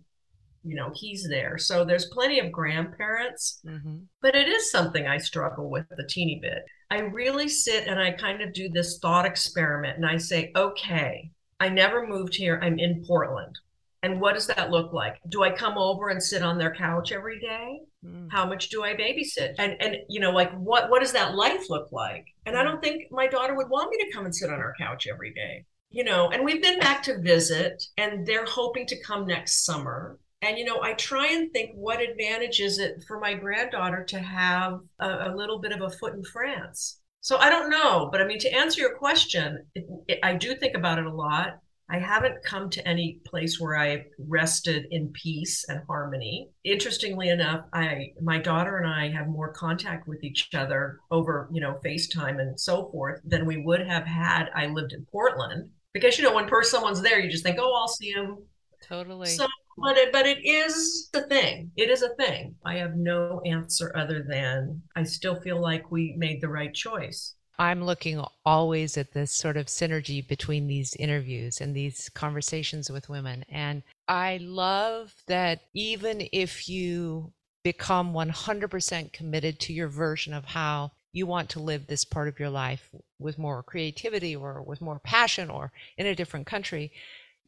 you 0.63 0.75
know 0.75 0.91
he's 0.93 1.27
there 1.27 1.57
so 1.57 1.83
there's 1.83 2.05
plenty 2.05 2.39
of 2.39 2.51
grandparents 2.51 3.61
mm-hmm. 3.65 3.97
but 4.21 4.35
it 4.35 4.47
is 4.47 4.71
something 4.71 5.07
i 5.07 5.17
struggle 5.17 5.69
with 5.69 5.85
a 5.99 6.07
teeny 6.07 6.39
bit 6.41 6.63
i 6.89 6.99
really 6.99 7.47
sit 7.47 7.87
and 7.87 7.99
i 7.99 8.11
kind 8.11 8.41
of 8.41 8.53
do 8.53 8.69
this 8.69 8.99
thought 8.99 9.25
experiment 9.25 9.97
and 9.97 10.05
i 10.05 10.17
say 10.17 10.51
okay 10.55 11.31
i 11.59 11.67
never 11.69 12.07
moved 12.07 12.35
here 12.35 12.59
i'm 12.63 12.79
in 12.79 13.03
portland 13.05 13.57
And 14.03 14.19
what 14.19 14.33
does 14.33 14.47
that 14.47 14.71
look 14.71 14.93
like? 14.93 15.19
Do 15.29 15.43
I 15.43 15.51
come 15.51 15.77
over 15.77 16.09
and 16.09 16.21
sit 16.21 16.41
on 16.41 16.57
their 16.57 16.73
couch 16.73 17.11
every 17.11 17.39
day? 17.39 17.81
Mm. 18.03 18.29
How 18.31 18.47
much 18.47 18.69
do 18.69 18.83
I 18.83 18.95
babysit? 18.95 19.53
And 19.59 19.77
and 19.79 19.97
you 20.09 20.19
know, 20.19 20.31
like 20.31 20.51
what 20.53 20.89
what 20.89 21.01
does 21.01 21.11
that 21.11 21.35
life 21.35 21.69
look 21.69 21.91
like? 21.91 22.25
And 22.45 22.57
I 22.57 22.63
don't 22.63 22.81
think 22.81 23.11
my 23.11 23.27
daughter 23.27 23.55
would 23.55 23.69
want 23.69 23.91
me 23.91 23.97
to 24.03 24.11
come 24.11 24.25
and 24.25 24.35
sit 24.35 24.49
on 24.49 24.59
our 24.59 24.73
couch 24.79 25.07
every 25.07 25.33
day. 25.33 25.65
You 25.89 26.03
know, 26.05 26.29
and 26.29 26.45
we've 26.45 26.61
been 26.61 26.79
back 26.79 27.03
to 27.03 27.19
visit 27.19 27.83
and 27.97 28.25
they're 28.25 28.45
hoping 28.45 28.85
to 28.87 29.03
come 29.03 29.27
next 29.27 29.65
summer. 29.65 30.19
And 30.41 30.57
you 30.57 30.63
know, 30.63 30.81
I 30.81 30.93
try 30.93 31.27
and 31.27 31.51
think 31.51 31.71
what 31.75 32.01
advantage 32.01 32.61
is 32.61 32.79
it 32.79 33.03
for 33.07 33.19
my 33.19 33.33
granddaughter 33.33 34.03
to 34.05 34.19
have 34.19 34.79
a, 34.99 35.31
a 35.31 35.35
little 35.35 35.59
bit 35.59 35.73
of 35.73 35.81
a 35.81 35.89
foot 35.89 36.13
in 36.13 36.23
France? 36.23 36.99
So 37.19 37.37
I 37.37 37.49
don't 37.49 37.69
know, 37.69 38.09
but 38.11 38.21
I 38.21 38.25
mean, 38.25 38.39
to 38.39 38.51
answer 38.51 38.81
your 38.81 38.97
question, 38.97 39.65
it, 39.75 39.85
it, 40.07 40.19
I 40.23 40.33
do 40.33 40.55
think 40.55 40.75
about 40.75 40.97
it 40.97 41.05
a 41.05 41.13
lot. 41.13 41.59
I 41.91 41.99
haven't 41.99 42.43
come 42.43 42.69
to 42.69 42.87
any 42.87 43.19
place 43.25 43.59
where 43.59 43.77
I 43.77 44.05
rested 44.17 44.87
in 44.91 45.09
peace 45.09 45.65
and 45.67 45.81
harmony. 45.87 46.49
Interestingly 46.63 47.29
enough, 47.29 47.65
I 47.73 48.13
my 48.21 48.37
daughter 48.37 48.77
and 48.77 48.87
I 48.87 49.09
have 49.09 49.27
more 49.27 49.51
contact 49.51 50.07
with 50.07 50.23
each 50.23 50.49
other 50.53 50.99
over, 51.11 51.49
you 51.51 51.59
know, 51.59 51.79
FaceTime 51.83 52.39
and 52.39 52.57
so 52.57 52.89
forth 52.91 53.19
than 53.25 53.45
we 53.45 53.57
would 53.57 53.85
have 53.85 54.05
had 54.05 54.49
I 54.55 54.67
lived 54.67 54.93
in 54.93 55.05
Portland. 55.11 55.69
Because 55.93 56.17
you 56.17 56.23
know, 56.23 56.33
when 56.33 56.47
per 56.47 56.63
someone's 56.63 57.01
there, 57.01 57.19
you 57.19 57.29
just 57.29 57.43
think, 57.43 57.57
"Oh, 57.59 57.75
I'll 57.75 57.89
see 57.89 58.11
him." 58.11 58.37
Totally. 58.81 59.27
So, 59.27 59.45
but 59.77 59.97
it, 59.97 60.13
but 60.13 60.25
it 60.25 60.45
is 60.45 61.09
the 61.11 61.23
thing. 61.23 61.71
It 61.75 61.89
is 61.89 62.03
a 62.03 62.15
thing. 62.15 62.55
I 62.65 62.75
have 62.75 62.95
no 62.95 63.41
answer 63.45 63.91
other 63.95 64.23
than 64.27 64.81
I 64.95 65.03
still 65.03 65.41
feel 65.41 65.59
like 65.61 65.91
we 65.91 66.15
made 66.17 66.39
the 66.39 66.47
right 66.47 66.73
choice. 66.73 67.35
I'm 67.61 67.85
looking 67.85 68.19
always 68.43 68.97
at 68.97 69.13
this 69.13 69.31
sort 69.31 69.55
of 69.55 69.67
synergy 69.67 70.27
between 70.27 70.65
these 70.65 70.95
interviews 70.95 71.61
and 71.61 71.75
these 71.75 72.09
conversations 72.09 72.89
with 72.89 73.07
women. 73.07 73.45
And 73.49 73.83
I 74.07 74.39
love 74.41 75.13
that 75.27 75.61
even 75.75 76.27
if 76.31 76.67
you 76.67 77.33
become 77.63 78.13
100% 78.13 79.13
committed 79.13 79.59
to 79.59 79.73
your 79.73 79.89
version 79.89 80.33
of 80.33 80.43
how 80.43 80.93
you 81.13 81.27
want 81.27 81.49
to 81.49 81.59
live 81.59 81.85
this 81.85 82.03
part 82.03 82.27
of 82.27 82.39
your 82.39 82.49
life 82.49 82.89
with 83.19 83.37
more 83.37 83.61
creativity 83.61 84.35
or 84.35 84.63
with 84.63 84.81
more 84.81 84.97
passion 84.97 85.51
or 85.51 85.71
in 85.99 86.07
a 86.07 86.15
different 86.15 86.47
country, 86.47 86.91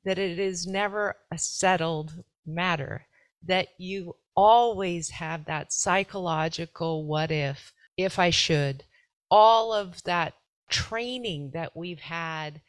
that 0.05 0.19
it 0.19 0.37
is 0.37 0.67
never 0.67 1.15
a 1.31 1.39
settled 1.39 2.23
matter, 2.45 3.07
that 3.41 3.69
you 3.79 4.15
always 4.35 5.09
have 5.09 5.45
that 5.45 5.73
psychological 5.73 7.03
what 7.03 7.31
if, 7.31 7.73
if 7.97 8.19
I 8.19 8.29
should, 8.29 8.83
all 9.33 9.73
of 9.73 10.03
that 10.03 10.35
training 10.69 11.49
that 11.55 11.75
we've 11.75 11.99
had 11.99 12.61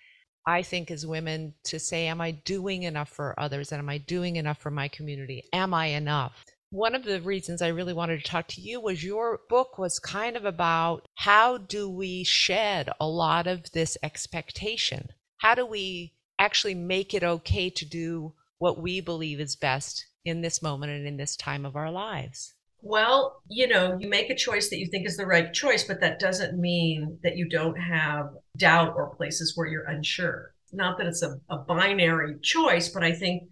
I 0.47 0.63
think 0.63 0.91
as 0.91 1.07
women 1.07 1.55
to 1.65 1.79
say, 1.79 2.07
Am 2.07 2.21
I 2.21 2.33
doing 2.33 2.83
enough 2.83 3.09
for 3.09 3.39
others? 3.39 3.73
And 3.73 3.79
am 3.79 3.89
I 3.89 3.99
doing 3.99 4.37
enough 4.37 4.59
for 4.59 4.71
my 4.71 4.89
community? 4.89 5.49
Am 5.53 5.73
I 5.73 5.87
enough? 5.87 6.45
One 6.71 6.95
of 6.95 7.05
the 7.05 7.21
reasons 7.21 7.63
I 7.63 7.69
really 7.69 7.93
wanted 7.93 8.19
to 8.19 8.31
talk 8.31 8.49
to 8.49 8.61
you 8.61 8.81
was 8.81 9.05
your 9.05 9.41
book 9.49 9.79
was 9.79 9.99
kind 9.99 10.37
of 10.37 10.45
about 10.45 11.07
how 11.15 11.57
do 11.57 11.89
we 11.89 12.25
shed 12.25 12.91
a 13.01 13.07
lot 13.07 13.47
of 13.47 13.71
this 13.73 13.97
expectation? 14.03 15.11
How 15.39 15.55
do 15.55 15.65
we 15.65 16.15
actually 16.39 16.75
make 16.75 17.15
it 17.15 17.23
okay 17.23 17.71
to 17.71 17.85
do 17.87 18.35
what 18.59 18.81
we 18.81 19.01
believe 19.01 19.41
is 19.41 19.57
best 19.57 20.05
in 20.25 20.43
this 20.43 20.61
moment 20.61 20.93
and 20.93 21.07
in 21.07 21.17
this 21.17 21.37
time 21.37 21.65
of 21.65 21.77
our 21.77 21.91
lives? 21.91 22.55
Well, 22.87 23.41
you 23.49 23.67
know, 23.67 23.97
you 23.99 24.11
make 24.11 24.29
a 24.29 24.35
choice 24.35 24.69
that 24.69 24.79
you 24.79 24.87
think 24.87 25.07
is 25.07 25.17
the 25.17 25.25
right 25.25 25.51
choice, 25.55 25.85
but 25.85 26.01
that 26.01 26.21
doesn't 26.21 26.61
mean 26.61 27.19
that 27.23 27.35
you 27.35 27.49
don't 27.49 27.77
have 27.77 28.35
doubt 28.59 28.93
or 28.95 29.17
places 29.17 29.57
where 29.57 29.67
you're 29.67 29.87
unsure. 29.87 30.53
Not 30.71 30.99
that 30.99 31.07
it's 31.07 31.23
a, 31.23 31.41
a 31.49 31.57
binary 31.57 32.37
choice, 32.43 32.91
but 32.91 33.03
I 33.03 33.13
think 33.13 33.45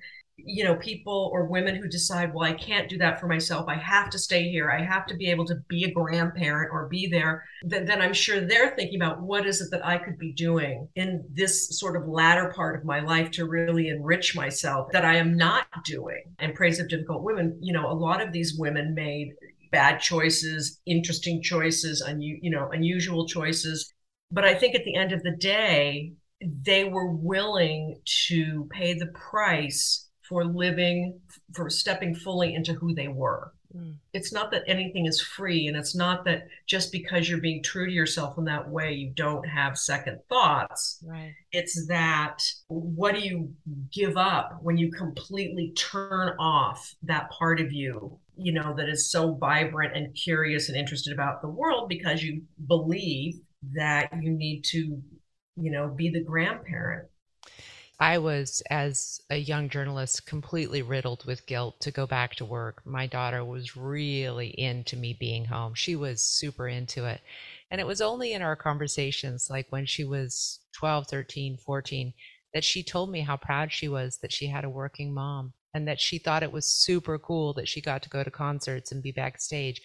you 0.45 0.65
know 0.65 0.77
people 0.77 1.31
or 1.33 1.45
women 1.47 1.75
who 1.77 1.89
decide 1.89 2.33
well 2.33 2.49
i 2.49 2.53
can't 2.53 2.89
do 2.89 2.99
that 2.99 3.21
for 3.21 3.27
myself. 3.27 3.67
I 3.69 3.77
have 3.77 4.11
to 4.11 4.19
stay 4.19 4.49
here. 4.49 4.71
I 4.71 4.83
have 4.85 5.07
to 5.07 5.17
be 5.17 5.31
able 5.31 5.45
to 5.47 5.57
be 5.69 5.85
a 5.85 5.91
grandparent 5.91 6.71
or 6.73 6.89
be 6.89 7.07
there 7.07 7.45
then, 7.65 7.85
then 7.85 8.01
i'm 8.01 8.13
sure 8.13 8.41
they're 8.41 8.75
thinking 8.75 9.01
about 9.01 9.23
what 9.23 9.47
is 9.47 9.61
it 9.61 9.71
that 9.71 9.85
i 9.87 9.99
could 9.99 10.19
be 10.19 10.33
doing 10.33 10.89
in 10.97 11.25
this 11.31 11.79
sort 11.79 11.97
of 11.97 12.09
latter 12.09 12.53
part 12.55 12.77
of 12.77 12.85
my 12.85 13.01
life 13.01 13.31
to 13.33 13.47
really 13.47 13.89
enrich 13.89 14.35
myself 14.35 14.89
that 14.93 15.05
i 15.05 15.17
am 15.17 15.37
not 15.37 15.67
doing? 15.85 16.23
And 16.39 16.55
praise 16.55 16.81
of 16.81 16.89
difficult 16.89 17.23
women 17.23 17.59
you 17.61 17.73
know 17.73 17.91
a 17.91 17.95
lot 17.95 18.21
of 18.21 18.33
these 18.33 18.57
women 18.59 18.95
made 18.95 19.35
bad 19.71 20.01
choices 20.01 20.81
interesting 20.87 21.43
choices 21.43 22.03
unu- 22.07 22.39
you 22.43 22.51
know 22.51 22.69
unusual 22.71 23.27
choices. 23.27 23.93
But 24.31 24.45
i 24.45 24.55
think 24.55 24.75
at 24.75 24.85
the 24.85 24.95
end 24.95 25.13
of 25.13 25.23
the 25.23 25.37
day 25.37 26.13
they 26.43 26.85
were 26.85 27.13
willing 27.13 28.01
to 28.27 28.69
pay 28.73 28.95
the 28.95 29.07
price 29.07 30.09
for 30.29 30.45
living, 30.45 31.21
for 31.55 31.69
stepping 31.69 32.14
fully 32.14 32.55
into 32.55 32.75
who 32.75 32.95
they 32.95 33.09
were. 33.09 33.52
Mm. 33.76 33.97
It's 34.12 34.33
not 34.33 34.50
that 34.50 34.64
anything 34.67 35.07
is 35.07 35.21
free, 35.21 35.67
and 35.67 35.76
it's 35.76 35.95
not 35.95 36.25
that 36.25 36.47
just 36.67 36.93
because 36.93 37.29
you're 37.29 37.41
being 37.41 37.62
true 37.62 37.87
to 37.87 37.93
yourself 37.93 38.38
in 38.38 38.45
that 38.45 38.69
way, 38.69 38.93
you 38.93 39.12
don't 39.14 39.47
have 39.49 39.79
second 39.79 40.19
thoughts. 40.29 41.02
Right. 41.07 41.33
It's 41.52 41.87
that 41.88 42.43
what 42.69 43.14
do 43.14 43.21
you 43.21 43.52
give 43.93 44.17
up 44.17 44.59
when 44.61 44.76
you 44.76 44.91
completely 44.91 45.73
turn 45.76 46.35
off 46.38 46.95
that 47.02 47.31
part 47.31 47.61
of 47.61 47.73
you, 47.73 48.19
you 48.37 48.52
know, 48.52 48.75
that 48.76 48.88
is 48.88 49.11
so 49.11 49.35
vibrant 49.35 49.97
and 49.97 50.14
curious 50.14 50.69
and 50.69 50.76
interested 50.76 51.12
about 51.12 51.43
the 51.43 51.49
world 51.49 51.88
because 51.88 52.23
you 52.23 52.43
believe 52.67 53.35
that 53.75 54.11
you 54.21 54.31
need 54.31 54.62
to, 54.64 55.00
you 55.57 55.71
know, 55.71 55.88
be 55.88 56.11
the 56.11 56.23
grandparent 56.23 57.09
I 58.02 58.18
was, 58.18 58.64
as 58.68 59.21
a 59.30 59.37
young 59.37 59.68
journalist, 59.68 60.26
completely 60.26 60.82
riddled 60.82 61.25
with 61.25 61.47
guilt 61.47 61.78
to 61.82 61.92
go 61.92 62.04
back 62.04 62.35
to 62.35 62.44
work. 62.44 62.82
My 62.85 63.06
daughter 63.06 63.44
was 63.44 63.76
really 63.76 64.49
into 64.49 64.97
me 64.97 65.16
being 65.21 65.44
home. 65.44 65.75
She 65.75 65.94
was 65.94 66.21
super 66.21 66.66
into 66.66 67.04
it. 67.04 67.21
And 67.71 67.80
it 67.80 67.87
was 67.87 68.00
only 68.00 68.32
in 68.32 68.42
our 68.42 68.56
conversations, 68.56 69.47
like 69.49 69.68
when 69.71 69.87
she 69.87 70.02
was 70.02 70.59
12, 70.73 71.06
13, 71.06 71.59
14, 71.59 72.12
that 72.52 72.64
she 72.64 72.82
told 72.82 73.09
me 73.09 73.21
how 73.21 73.37
proud 73.37 73.71
she 73.71 73.87
was 73.87 74.18
that 74.18 74.32
she 74.32 74.49
had 74.49 74.64
a 74.64 74.68
working 74.68 75.14
mom 75.14 75.52
and 75.73 75.87
that 75.87 76.00
she 76.00 76.18
thought 76.18 76.42
it 76.42 76.50
was 76.50 76.66
super 76.68 77.21
cool 77.21 77.52
that 77.52 77.68
she 77.68 77.80
got 77.80 78.02
to 78.02 78.11
go 78.11 78.25
to 78.25 78.32
concerts 78.32 78.90
and 78.90 79.00
be 79.00 79.12
backstage. 79.12 79.80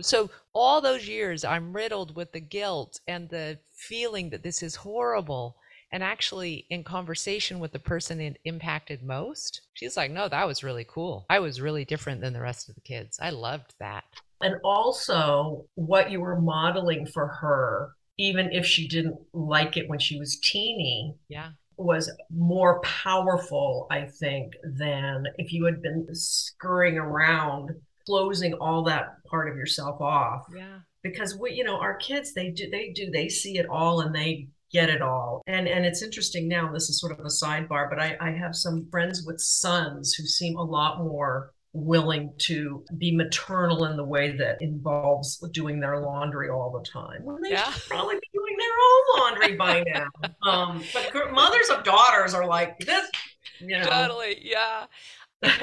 So, 0.00 0.28
all 0.52 0.80
those 0.80 1.06
years, 1.06 1.44
I'm 1.44 1.72
riddled 1.72 2.16
with 2.16 2.32
the 2.32 2.40
guilt 2.40 2.98
and 3.06 3.28
the 3.28 3.60
feeling 3.76 4.30
that 4.30 4.42
this 4.42 4.60
is 4.60 4.74
horrible 4.74 5.56
and 5.92 6.02
actually 6.02 6.66
in 6.70 6.82
conversation 6.82 7.60
with 7.60 7.72
the 7.72 7.78
person 7.78 8.20
it 8.20 8.38
impacted 8.44 9.02
most 9.02 9.62
she's 9.74 9.96
like 9.96 10.10
no 10.10 10.28
that 10.28 10.46
was 10.46 10.64
really 10.64 10.86
cool. 10.88 11.26
I 11.30 11.38
was 11.38 11.60
really 11.60 11.84
different 11.84 12.20
than 12.20 12.32
the 12.32 12.40
rest 12.40 12.68
of 12.68 12.74
the 12.74 12.80
kids. 12.80 13.18
I 13.20 13.30
loved 13.30 13.74
that. 13.78 14.04
And 14.40 14.56
also 14.64 15.66
what 15.74 16.10
you 16.10 16.20
were 16.20 16.40
modeling 16.40 17.06
for 17.06 17.26
her 17.26 17.92
even 18.18 18.52
if 18.52 18.66
she 18.66 18.88
didn't 18.88 19.16
like 19.32 19.76
it 19.76 19.88
when 19.88 19.98
she 19.98 20.18
was 20.18 20.38
teeny 20.42 21.14
yeah. 21.28 21.50
was 21.76 22.10
more 22.30 22.80
powerful 22.80 23.86
i 23.90 24.02
think 24.02 24.52
than 24.62 25.26
if 25.38 25.52
you 25.52 25.64
had 25.64 25.80
been 25.80 26.06
scurrying 26.12 26.98
around 26.98 27.70
closing 28.06 28.54
all 28.54 28.84
that 28.84 29.24
part 29.26 29.50
of 29.50 29.56
yourself 29.56 30.00
off. 30.00 30.46
Yeah. 30.54 30.80
Because 31.02 31.36
we 31.36 31.52
you 31.52 31.64
know 31.64 31.78
our 31.78 31.96
kids 31.96 32.32
they 32.32 32.50
do 32.50 32.70
they 32.70 32.92
do 32.94 33.10
they 33.10 33.28
see 33.28 33.58
it 33.58 33.66
all 33.68 34.00
and 34.00 34.14
they 34.14 34.48
get 34.72 34.88
it 34.88 35.02
all. 35.02 35.42
And 35.46 35.68
and 35.68 35.84
it's 35.84 36.02
interesting 36.02 36.48
now, 36.48 36.72
this 36.72 36.88
is 36.88 37.00
sort 37.00 37.12
of 37.12 37.20
a 37.20 37.28
sidebar, 37.28 37.88
but 37.88 38.00
I, 38.00 38.16
I 38.20 38.30
have 38.30 38.56
some 38.56 38.86
friends 38.90 39.24
with 39.24 39.40
sons 39.40 40.14
who 40.14 40.24
seem 40.24 40.56
a 40.56 40.64
lot 40.64 40.98
more 40.98 41.52
willing 41.74 42.30
to 42.36 42.84
be 42.98 43.16
maternal 43.16 43.86
in 43.86 43.96
the 43.96 44.04
way 44.04 44.36
that 44.36 44.60
involves 44.60 45.38
doing 45.52 45.80
their 45.80 46.00
laundry 46.00 46.50
all 46.50 46.70
the 46.70 46.86
time. 46.88 47.22
Well, 47.22 47.38
they 47.42 47.50
yeah. 47.50 47.70
should 47.70 47.88
probably 47.88 48.16
be 48.16 48.28
doing 48.34 48.56
their 48.58 48.68
own 48.68 49.20
laundry 49.20 49.56
by 49.56 49.84
now. 49.86 50.30
um, 50.50 50.82
but 50.92 51.32
mothers 51.32 51.70
of 51.70 51.82
daughters 51.84 52.34
are 52.34 52.46
like 52.46 52.78
this, 52.80 53.08
you 53.60 53.78
know. 53.78 53.84
Totally, 53.84 54.38
yeah. 54.42 54.84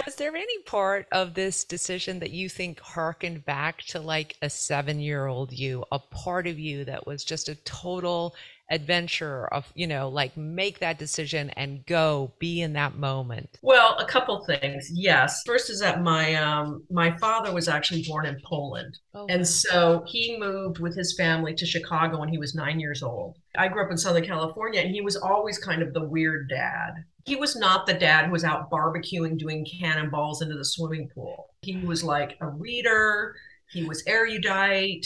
was 0.05 0.15
there 0.15 0.35
any 0.35 0.59
part 0.63 1.07
of 1.11 1.35
this 1.35 1.63
decision 1.63 2.19
that 2.19 2.31
you 2.31 2.49
think 2.49 2.79
harkened 2.79 3.45
back 3.45 3.81
to 3.83 3.99
like 3.99 4.35
a 4.41 4.49
seven 4.49 4.99
year 4.99 5.27
old 5.27 5.53
you, 5.53 5.85
a 5.91 5.99
part 5.99 6.47
of 6.47 6.59
you 6.59 6.83
that 6.85 7.05
was 7.05 7.23
just 7.23 7.49
a 7.49 7.55
total 7.55 8.35
adventure 8.69 9.47
of 9.47 9.71
you 9.75 9.87
know 9.87 10.09
like 10.09 10.35
make 10.37 10.79
that 10.79 10.99
decision 10.99 11.49
and 11.51 11.85
go 11.85 12.31
be 12.39 12.61
in 12.61 12.73
that 12.73 12.95
moment? 12.95 13.57
Well 13.61 13.97
a 13.97 14.05
couple 14.05 14.43
things. 14.45 14.89
Yes. 14.93 15.41
First 15.45 15.69
is 15.69 15.79
that 15.79 16.01
my 16.01 16.35
um 16.35 16.83
my 16.89 17.17
father 17.17 17.53
was 17.53 17.67
actually 17.67 18.03
born 18.07 18.25
in 18.25 18.39
poland. 18.43 18.97
Oh. 19.13 19.25
and 19.27 19.47
so 19.47 20.03
he 20.07 20.37
moved 20.37 20.79
with 20.79 20.95
his 20.95 21.15
family 21.17 21.53
to 21.55 21.65
chicago 21.65 22.19
when 22.19 22.29
he 22.29 22.37
was 22.37 22.53
nine 22.55 22.79
years 22.79 23.01
old. 23.01 23.37
I 23.57 23.67
grew 23.67 23.83
up 23.83 23.91
in 23.91 23.97
southern 23.97 24.25
california 24.25 24.81
and 24.81 24.91
he 24.91 25.01
was 25.01 25.15
always 25.15 25.57
kind 25.57 25.81
of 25.81 25.93
the 25.93 26.03
weird 26.03 26.49
dad. 26.49 27.05
He 27.25 27.35
was 27.35 27.55
not 27.55 27.85
the 27.85 27.93
dad 27.93 28.25
who 28.25 28.31
was 28.31 28.43
out 28.43 28.71
barbecuing 28.71 29.37
doing 29.37 29.65
cannonballs 29.65 30.41
into 30.41 30.55
the 30.55 30.65
swimming 30.65 31.09
pool. 31.13 31.49
He 31.61 31.77
was 31.77 32.03
like 32.03 32.37
a 32.41 32.47
reader. 32.47 33.35
He 33.71 33.83
was 33.83 34.03
erudite 34.07 35.05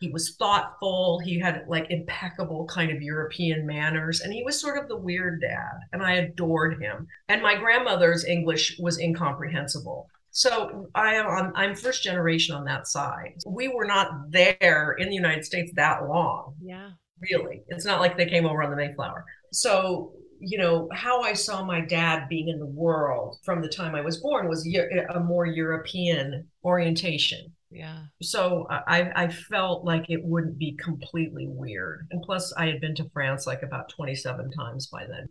He 0.00 0.10
was 0.10 0.34
thoughtful. 0.36 1.20
He 1.22 1.38
had 1.38 1.64
like 1.68 1.86
impeccable 1.90 2.66
kind 2.66 2.90
of 2.90 3.02
European 3.02 3.66
manners. 3.66 4.22
And 4.22 4.32
he 4.32 4.42
was 4.42 4.58
sort 4.58 4.78
of 4.78 4.88
the 4.88 4.96
weird 4.96 5.42
dad. 5.42 5.78
And 5.92 6.02
I 6.02 6.14
adored 6.14 6.80
him. 6.82 7.06
And 7.28 7.42
my 7.42 7.54
grandmother's 7.54 8.24
English 8.24 8.78
was 8.78 8.98
incomprehensible. 8.98 10.08
So 10.30 10.88
I 10.94 11.14
am 11.14 11.26
on, 11.26 11.52
I'm 11.54 11.74
first 11.74 12.02
generation 12.02 12.54
on 12.54 12.64
that 12.64 12.86
side. 12.86 13.34
We 13.46 13.68
were 13.68 13.84
not 13.84 14.30
there 14.30 14.92
in 14.98 15.10
the 15.10 15.14
United 15.14 15.44
States 15.44 15.70
that 15.76 16.08
long. 16.08 16.54
Yeah. 16.62 16.90
Really. 17.20 17.62
It's 17.68 17.84
not 17.84 18.00
like 18.00 18.16
they 18.16 18.26
came 18.26 18.46
over 18.46 18.62
on 18.62 18.70
the 18.70 18.76
Mayflower. 18.76 19.26
So 19.52 20.12
you 20.40 20.56
know 20.56 20.88
how 20.92 21.20
i 21.20 21.34
saw 21.34 21.62
my 21.62 21.82
dad 21.82 22.26
being 22.28 22.48
in 22.48 22.58
the 22.58 22.64
world 22.64 23.36
from 23.44 23.60
the 23.60 23.68
time 23.68 23.94
i 23.94 24.00
was 24.00 24.16
born 24.16 24.48
was 24.48 24.66
a 25.14 25.20
more 25.20 25.44
european 25.44 26.48
orientation 26.64 27.52
yeah. 27.70 27.98
So 28.22 28.66
i 28.70 29.10
i 29.14 29.28
felt 29.28 29.84
like 29.84 30.06
it 30.08 30.24
wouldn't 30.24 30.58
be 30.58 30.72
completely 30.72 31.46
weird. 31.46 32.08
And 32.10 32.22
plus 32.22 32.52
i 32.56 32.66
had 32.66 32.80
been 32.80 32.94
to 32.96 33.08
france 33.10 33.46
like 33.46 33.62
about 33.62 33.88
27 33.90 34.50
times 34.50 34.86
by 34.86 35.06
then. 35.06 35.28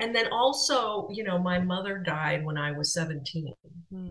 And 0.00 0.14
then 0.14 0.28
also 0.32 1.08
you 1.10 1.24
know 1.24 1.38
my 1.38 1.58
mother 1.58 1.98
died 1.98 2.44
when 2.44 2.58
i 2.58 2.72
was 2.72 2.92
17 2.92 3.54
hmm. 3.90 4.08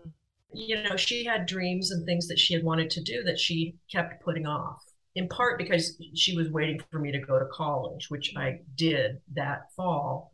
you 0.52 0.82
know 0.82 0.96
she 0.96 1.24
had 1.24 1.46
dreams 1.46 1.90
and 1.90 2.06
things 2.06 2.26
that 2.28 2.38
she 2.38 2.54
had 2.54 2.64
wanted 2.64 2.90
to 2.90 3.02
do 3.02 3.22
that 3.24 3.38
she 3.38 3.74
kept 3.92 4.24
putting 4.24 4.46
off 4.46 4.82
in 5.14 5.28
part 5.28 5.58
because 5.58 6.00
she 6.14 6.36
was 6.36 6.50
waiting 6.50 6.80
for 6.90 6.98
me 6.98 7.12
to 7.12 7.18
go 7.18 7.38
to 7.38 7.44
college 7.52 8.08
which 8.08 8.32
i 8.36 8.58
did 8.76 9.20
that 9.34 9.70
fall 9.76 10.32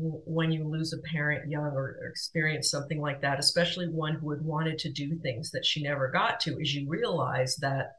when 0.00 0.52
you 0.52 0.64
lose 0.64 0.92
a 0.92 1.08
parent 1.08 1.50
young 1.50 1.72
or, 1.74 1.98
experience 2.08 2.70
something 2.70 3.00
like 3.00 3.20
that, 3.22 3.38
especially 3.38 3.88
one 3.88 4.14
who 4.14 4.30
had 4.30 4.42
wanted 4.42 4.78
to 4.78 4.92
do 4.92 5.16
things 5.16 5.50
that 5.50 5.64
she 5.64 5.82
never 5.82 6.08
got 6.10 6.40
to, 6.40 6.58
is 6.58 6.74
you 6.74 6.88
realize 6.88 7.56
that 7.56 7.92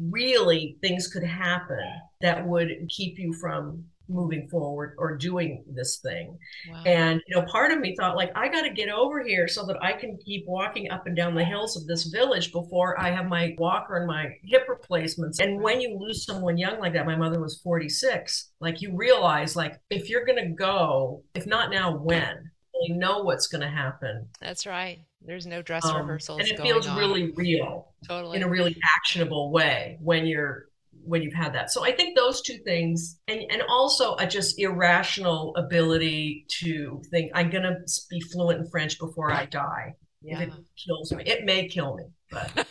really 0.00 0.76
things 0.80 1.08
could 1.08 1.24
happen 1.24 1.82
that 2.20 2.46
would 2.46 2.70
keep 2.88 3.18
you 3.18 3.32
from 3.34 3.84
moving 4.12 4.48
forward 4.48 4.94
or 4.98 5.16
doing 5.16 5.64
this 5.66 5.98
thing. 5.98 6.38
Wow. 6.70 6.82
And 6.86 7.22
you 7.26 7.36
know, 7.36 7.46
part 7.46 7.72
of 7.72 7.80
me 7.80 7.94
thought 7.96 8.16
like 8.16 8.30
I 8.34 8.48
got 8.48 8.62
to 8.62 8.70
get 8.70 8.88
over 8.88 9.22
here 9.22 9.48
so 9.48 9.64
that 9.66 9.82
I 9.82 9.92
can 9.92 10.18
keep 10.24 10.44
walking 10.46 10.90
up 10.90 11.06
and 11.06 11.16
down 11.16 11.34
the 11.34 11.44
hills 11.44 11.76
of 11.76 11.86
this 11.86 12.04
village 12.04 12.52
before 12.52 13.00
I 13.00 13.10
have 13.10 13.26
my 13.26 13.54
walker 13.58 13.96
and 13.96 14.06
my 14.06 14.34
hip 14.44 14.66
replacements. 14.68 15.40
And 15.40 15.60
when 15.60 15.80
you 15.80 15.98
lose 15.98 16.24
someone 16.24 16.58
young 16.58 16.78
like 16.80 16.92
that, 16.94 17.06
my 17.06 17.16
mother 17.16 17.40
was 17.40 17.60
46, 17.62 18.50
like 18.60 18.80
you 18.82 18.94
realize 18.96 19.56
like 19.56 19.80
if 19.90 20.08
you're 20.08 20.24
going 20.24 20.42
to 20.42 20.54
go, 20.54 21.22
if 21.34 21.46
not 21.46 21.70
now 21.70 21.96
when? 21.96 22.50
You 22.84 22.96
know 22.96 23.22
what's 23.22 23.46
going 23.46 23.60
to 23.60 23.68
happen. 23.68 24.28
That's 24.40 24.66
right. 24.66 25.04
There's 25.24 25.46
no 25.46 25.62
dress 25.62 25.84
um, 25.84 25.98
rehearsals. 25.98 26.40
And 26.40 26.48
it 26.48 26.60
feels 26.60 26.86
on. 26.86 26.98
really 26.98 27.30
real. 27.36 27.92
Totally. 28.08 28.38
In 28.38 28.42
a 28.42 28.48
really 28.48 28.76
actionable 28.96 29.52
way 29.52 29.98
when 30.00 30.26
you're 30.26 30.66
when 31.04 31.22
you've 31.22 31.34
had 31.34 31.54
that. 31.54 31.70
So 31.70 31.84
I 31.84 31.92
think 31.92 32.16
those 32.16 32.42
two 32.42 32.58
things, 32.58 33.18
and 33.28 33.42
and 33.50 33.62
also 33.68 34.16
a 34.16 34.26
just 34.26 34.58
irrational 34.58 35.54
ability 35.56 36.46
to 36.60 37.02
think 37.10 37.32
I'm 37.34 37.50
gonna 37.50 37.78
be 38.10 38.20
fluent 38.20 38.60
in 38.60 38.70
French 38.70 38.98
before 38.98 39.32
I 39.32 39.46
die. 39.46 39.94
Yeah. 40.22 40.40
If 40.40 40.48
it 40.48 40.54
kills 40.86 41.12
me, 41.12 41.24
it 41.26 41.44
may 41.44 41.68
kill 41.68 41.96
me, 41.96 42.04
but 42.30 42.50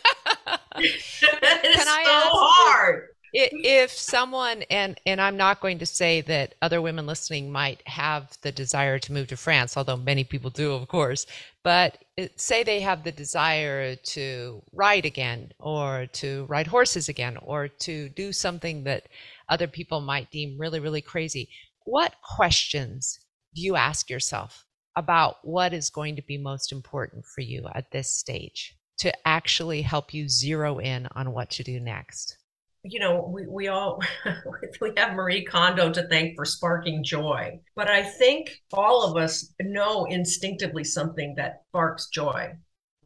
it's 0.76 1.20
Can 1.20 1.86
I 1.88 2.04
so 2.04 2.28
hard 2.32 3.08
if 3.32 3.90
someone 3.90 4.62
and 4.70 5.00
and 5.06 5.20
i'm 5.20 5.36
not 5.36 5.60
going 5.60 5.78
to 5.78 5.86
say 5.86 6.20
that 6.20 6.54
other 6.60 6.82
women 6.82 7.06
listening 7.06 7.50
might 7.50 7.86
have 7.86 8.36
the 8.42 8.52
desire 8.52 8.98
to 8.98 9.12
move 9.12 9.26
to 9.26 9.36
france 9.36 9.76
although 9.76 9.96
many 9.96 10.22
people 10.22 10.50
do 10.50 10.72
of 10.72 10.86
course 10.88 11.26
but 11.64 11.98
it, 12.16 12.38
say 12.38 12.62
they 12.62 12.80
have 12.80 13.04
the 13.04 13.12
desire 13.12 13.96
to 13.96 14.62
ride 14.72 15.06
again 15.06 15.50
or 15.58 16.06
to 16.12 16.44
ride 16.48 16.66
horses 16.66 17.08
again 17.08 17.36
or 17.42 17.68
to 17.68 18.08
do 18.10 18.32
something 18.32 18.84
that 18.84 19.08
other 19.48 19.66
people 19.66 20.00
might 20.00 20.30
deem 20.30 20.58
really 20.58 20.80
really 20.80 21.02
crazy 21.02 21.48
what 21.84 22.14
questions 22.22 23.18
do 23.54 23.62
you 23.62 23.76
ask 23.76 24.10
yourself 24.10 24.66
about 24.96 25.36
what 25.42 25.72
is 25.72 25.88
going 25.88 26.16
to 26.16 26.22
be 26.22 26.36
most 26.36 26.70
important 26.70 27.24
for 27.24 27.40
you 27.40 27.66
at 27.74 27.90
this 27.92 28.10
stage 28.12 28.76
to 28.98 29.10
actually 29.26 29.80
help 29.80 30.12
you 30.12 30.28
zero 30.28 30.78
in 30.78 31.08
on 31.14 31.32
what 31.32 31.48
to 31.48 31.62
do 31.62 31.80
next 31.80 32.36
you 32.84 32.98
know, 32.98 33.30
we, 33.32 33.46
we 33.46 33.68
all 33.68 34.00
we 34.80 34.92
have 34.96 35.14
Marie 35.14 35.44
Kondo 35.44 35.92
to 35.92 36.06
thank 36.08 36.34
for 36.34 36.44
sparking 36.44 37.04
joy. 37.04 37.60
But 37.76 37.88
I 37.88 38.02
think 38.02 38.50
all 38.72 39.04
of 39.04 39.16
us 39.16 39.54
know 39.60 40.04
instinctively 40.06 40.84
something 40.84 41.34
that 41.36 41.62
sparks 41.68 42.08
joy. 42.08 42.52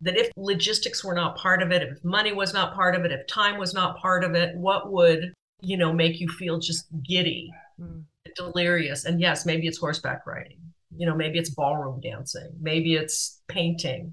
That 0.02 0.18
if 0.18 0.30
logistics 0.36 1.02
were 1.02 1.14
not 1.14 1.36
part 1.36 1.62
of 1.62 1.72
it, 1.72 1.82
if 1.82 2.04
money 2.04 2.32
was 2.32 2.52
not 2.52 2.74
part 2.74 2.94
of 2.94 3.04
it, 3.04 3.12
if 3.12 3.26
time 3.26 3.58
was 3.58 3.72
not 3.72 3.98
part 3.98 4.24
of 4.24 4.34
it, 4.34 4.54
what 4.56 4.92
would, 4.92 5.32
you 5.62 5.78
know, 5.78 5.90
make 5.90 6.20
you 6.20 6.28
feel 6.28 6.58
just 6.58 6.86
giddy, 7.02 7.50
mm. 7.80 8.02
delirious? 8.34 9.06
And 9.06 9.20
yes, 9.20 9.46
maybe 9.46 9.66
it's 9.66 9.78
horseback 9.78 10.26
riding. 10.26 10.58
You 10.94 11.06
know, 11.06 11.14
maybe 11.14 11.38
it's 11.38 11.50
ballroom 11.50 12.00
dancing. 12.00 12.50
Maybe 12.60 12.94
it's 12.94 13.40
painting 13.48 14.12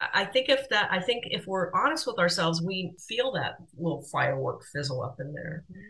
I 0.00 0.24
think 0.24 0.48
if 0.48 0.68
that, 0.70 0.88
I 0.90 1.00
think 1.00 1.24
if 1.26 1.46
we're 1.46 1.72
honest 1.74 2.06
with 2.06 2.18
ourselves, 2.18 2.62
we 2.62 2.94
feel 3.08 3.32
that 3.32 3.56
little 3.78 4.02
firework 4.12 4.64
fizzle 4.72 5.02
up 5.02 5.16
in 5.20 5.32
there. 5.32 5.64
Mm-hmm. 5.70 5.80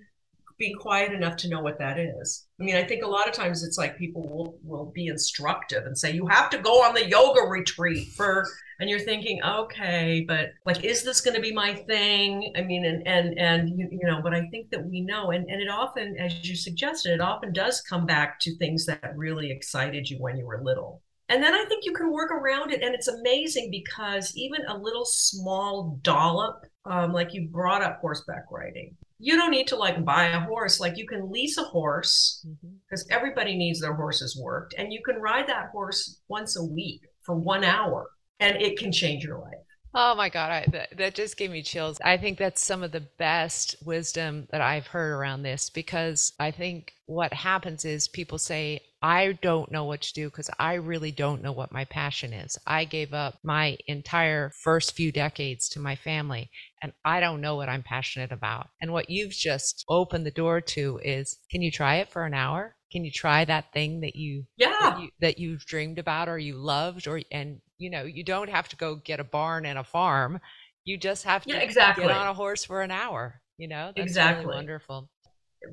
Being 0.57 0.77
quiet 0.77 1.12
enough 1.12 1.37
to 1.38 1.49
know 1.49 1.61
what 1.61 1.81
that 1.81 1.99
is. 1.99 2.47
I 2.61 2.62
mean, 2.62 2.77
I 2.77 2.85
think 2.85 3.03
a 3.03 3.09
lot 3.09 3.27
of 3.27 3.35
times 3.35 3.64
it's 3.64 3.77
like 3.77 3.99
people 3.99 4.23
will 4.23 4.57
will 4.62 4.93
be 4.95 5.09
instructive 5.09 5.85
and 5.85 5.99
say 5.99 6.12
you 6.12 6.29
have 6.29 6.49
to 6.51 6.59
go 6.59 6.81
on 6.85 6.95
the 6.95 7.09
yoga 7.09 7.40
retreat 7.40 8.12
for, 8.12 8.47
and 8.79 8.88
you're 8.88 9.01
thinking, 9.01 9.43
okay, 9.43 10.25
but 10.29 10.51
like, 10.64 10.85
is 10.85 11.03
this 11.03 11.21
going 11.21 11.35
to 11.35 11.40
be 11.40 11.53
my 11.53 11.75
thing? 11.75 12.53
I 12.57 12.62
mean, 12.62 12.85
and 12.85 13.05
and 13.05 13.37
and 13.37 13.69
you, 13.77 13.88
you 13.90 14.07
know, 14.07 14.23
but 14.23 14.33
I 14.33 14.47
think 14.51 14.71
that 14.71 14.87
we 14.87 15.01
know, 15.01 15.33
and 15.33 15.45
and 15.51 15.61
it 15.61 15.69
often, 15.69 16.17
as 16.21 16.49
you 16.49 16.55
suggested, 16.55 17.12
it 17.14 17.21
often 17.21 17.53
does 17.53 17.81
come 17.81 18.07
back 18.07 18.38
to 18.43 18.57
things 18.57 18.87
that 18.87 19.12
really 19.17 19.51
excited 19.51 20.09
you 20.09 20.19
when 20.19 20.37
you 20.37 20.47
were 20.47 20.62
little 20.62 21.03
and 21.29 21.43
then 21.43 21.55
I 21.55 21.65
think 21.65 21.85
you 21.85 21.93
can 21.93 22.13
work 22.13 22.31
around 22.31 22.73
it. 22.73 22.83
And 22.83 22.95
it's 22.95 23.09
amazing 23.09 23.71
because 23.71 24.37
even 24.37 24.61
a 24.67 24.77
little 24.77 25.05
small 25.05 25.99
dollop, 26.03 26.65
um, 26.85 27.13
like 27.13 27.33
you 27.33 27.49
brought 27.49 27.83
up 27.83 28.01
horseback 28.01 28.45
riding, 28.51 28.95
you 29.19 29.37
don't 29.37 29.51
need 29.51 29.69
to 29.69 29.77
like 29.77 30.05
buy 30.05 30.27
a 30.27 30.41
horse. 30.41 30.81
Like 30.81 30.99
you 30.99 31.07
can 31.07 31.33
lease 31.33 31.57
a 31.57 31.65
horse 31.65 32.45
because 32.89 33.05
mm-hmm. 33.05 33.15
everybody 33.15 33.57
needs 33.57 33.81
their 33.81 33.95
horses 33.95 34.39
worked. 34.41 34.75
And 34.77 34.93
you 34.93 35.01
can 35.03 35.17
ride 35.17 35.49
that 35.49 35.71
horse 35.71 36.21
once 36.29 36.57
a 36.57 36.65
week 36.65 37.01
for 37.23 37.35
one 37.35 37.65
hour 37.65 38.11
and 38.41 38.61
it 38.61 38.79
can 38.79 38.93
change 38.93 39.25
your 39.25 39.39
life. 39.39 39.63
Oh 39.96 40.16
my 40.16 40.28
God, 40.28 40.50
I, 40.50 40.66
that, 40.72 40.96
that 40.96 41.14
just 41.14 41.37
gave 41.37 41.52
me 41.52 41.62
chills. 41.62 42.00
I 42.04 42.16
think 42.16 42.37
that's 42.37 42.61
some 42.61 42.83
of 42.83 42.90
the 42.90 43.00
best 43.00 43.76
wisdom 43.85 44.48
that 44.50 44.61
I've 44.61 44.88
heard 44.88 45.12
around 45.12 45.42
this 45.44 45.70
because 45.70 46.33
I 46.40 46.50
think 46.50 46.94
what 47.07 47.33
happens 47.33 47.85
is 47.85 48.09
people 48.09 48.38
say, 48.38 48.80
I 49.00 49.38
don't 49.40 49.70
know 49.70 49.85
what 49.85 50.02
to 50.02 50.12
do 50.12 50.30
because 50.30 50.50
I 50.59 50.74
really 50.74 51.12
don't 51.12 51.42
know 51.42 51.52
what 51.52 51.70
my 51.70 51.85
passion 51.85 52.33
is. 52.33 52.59
I 52.66 52.87
gave 52.87 53.14
up 53.14 53.38
my 53.44 53.76
entire 53.87 54.50
first 54.62 54.94
few 54.94 55.12
decades 55.12 55.68
to 55.70 55.78
my 55.78 55.94
family 55.94 56.50
and 56.83 56.92
I 57.04 57.20
don't 57.20 57.40
know 57.40 57.54
what 57.54 57.68
I'm 57.68 57.83
passionate 57.85 58.33
about. 58.33 58.70
And 58.80 58.92
what 58.92 59.11
you've 59.11 59.33
just 59.33 59.85
opened 59.88 60.26
the 60.26 60.33
door 60.33 60.61
to 60.61 60.98
is 61.04 61.38
can 61.50 61.62
you 61.62 61.70
try 61.70 61.96
it 61.96 62.11
for 62.11 62.24
an 62.24 62.35
hour? 62.35 62.74
Can 62.90 63.04
you 63.04 63.12
try 63.12 63.44
that 63.44 63.72
thing 63.72 64.00
that 64.00 64.16
you 64.16 64.44
yeah 64.57 64.78
that, 64.80 65.00
you, 65.00 65.09
that 65.20 65.38
you've 65.38 65.66
dreamed 65.66 65.98
about 65.98 66.28
or 66.28 66.38
you 66.38 66.54
loved 66.54 67.07
or 67.07 67.20
and 67.30 67.61
you 67.79 67.91
know 67.91 68.03
you 68.05 68.25
don't 68.25 68.51
have 68.51 68.69
to 68.69 68.77
go 68.77 68.97
get 68.97 69.21
a 69.21 69.25
barn 69.25 69.67
and 69.67 69.79
a 69.79 69.85
farm. 69.85 70.41
You 70.85 70.99
just 70.99 71.25
have 71.25 71.45
to 71.45 71.51
yeah, 71.51 71.61
exactly. 71.61 72.05
get 72.05 72.15
on 72.15 72.27
a 72.27 72.35
horse 72.35 72.65
for 72.65 72.83
an 72.83 72.91
hour. 72.91 73.41
You 73.57 73.69
know, 73.69 73.93
that's 73.95 74.07
exactly 74.07 74.47
really 74.47 74.57
wonderful 74.57 75.09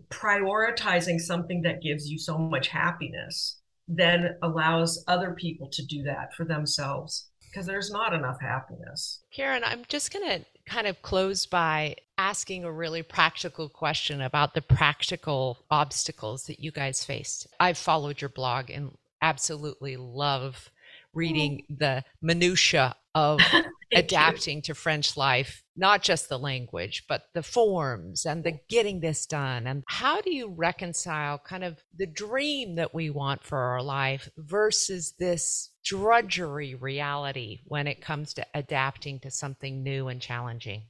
prioritizing 0.10 1.20
something 1.20 1.64
that 1.64 1.82
gives 1.82 2.10
you 2.10 2.18
so 2.18 2.38
much 2.38 2.70
happiness 2.70 3.62
then 3.88 4.38
allows 4.42 5.04
other 5.08 5.32
people 5.32 5.68
to 5.70 5.86
do 5.86 6.04
that 6.04 6.34
for 6.34 6.46
themselves 6.46 7.30
because 7.50 7.66
there's 7.66 7.92
not 7.92 8.14
enough 8.14 8.40
happiness. 8.40 9.22
Karen, 9.34 9.64
I'm 9.66 9.84
just 9.90 10.14
going 10.14 10.28
to 10.30 10.46
kind 10.66 10.88
of 10.88 11.02
close 11.02 11.46
by 11.46 11.98
asking 12.18 12.64
a 12.64 12.72
really 12.72 13.04
practical 13.04 13.68
question 13.68 14.22
about 14.22 14.54
the 14.54 14.62
practical 14.62 15.66
obstacles 15.70 16.44
that 16.44 16.62
you 16.62 16.72
guys 16.72 17.04
faced. 17.04 17.48
I've 17.60 17.78
followed 17.78 18.22
your 18.22 18.30
blog 18.30 18.70
and 18.70 18.92
absolutely 19.22 19.98
love 19.98 20.70
reading 21.14 21.64
mm-hmm. 21.64 21.76
the 21.80 22.04
minutia 22.22 22.96
of 23.14 23.40
adapting 23.94 24.58
you. 24.58 24.62
to 24.62 24.74
French 24.74 25.18
life, 25.18 25.64
not 25.76 26.02
just 26.02 26.30
the 26.30 26.40
language, 26.40 27.04
but 27.08 27.24
the 27.34 27.44
forms 27.44 28.26
and 28.26 28.44
the 28.44 28.60
getting 28.70 29.00
this 29.00 29.26
done. 29.26 29.68
And 29.68 29.84
how 29.88 30.22
do 30.22 30.34
you 30.34 30.50
reconcile 30.50 31.38
kind 31.38 31.64
of 31.64 31.84
the 31.98 32.06
dream 32.06 32.76
that 32.76 32.94
we 32.94 33.10
want 33.10 33.44
for 33.44 33.58
our 33.58 33.82
life 33.82 34.30
versus 34.38 35.14
this 35.20 35.72
drudgery 35.84 36.76
reality 36.76 37.60
when 37.66 37.88
it 37.88 38.02
comes 38.02 38.34
to 38.36 38.46
adapting 38.54 39.20
to 39.20 39.32
something 39.32 39.84
new 39.84 40.08
and 40.08 40.22
challenging? 40.22 40.84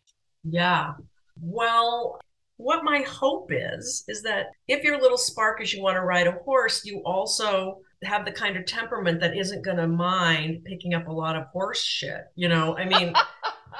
Yeah. 0.43 0.93
Well, 1.39 2.19
what 2.57 2.83
my 2.83 3.01
hope 3.01 3.51
is, 3.51 4.03
is 4.07 4.21
that 4.23 4.47
if 4.67 4.83
your 4.83 5.01
little 5.01 5.17
spark 5.17 5.61
is 5.61 5.73
you 5.73 5.81
want 5.81 5.95
to 5.95 6.01
ride 6.01 6.27
a 6.27 6.33
horse, 6.33 6.85
you 6.85 7.01
also 7.03 7.79
have 8.03 8.25
the 8.25 8.31
kind 8.31 8.57
of 8.57 8.65
temperament 8.65 9.19
that 9.19 9.37
isn't 9.37 9.63
going 9.63 9.77
to 9.77 9.87
mind 9.87 10.63
picking 10.65 10.93
up 10.93 11.07
a 11.07 11.11
lot 11.11 11.35
of 11.35 11.45
horse 11.47 11.83
shit. 11.83 12.25
You 12.35 12.49
know, 12.49 12.77
I 12.77 12.85
mean, 12.85 13.13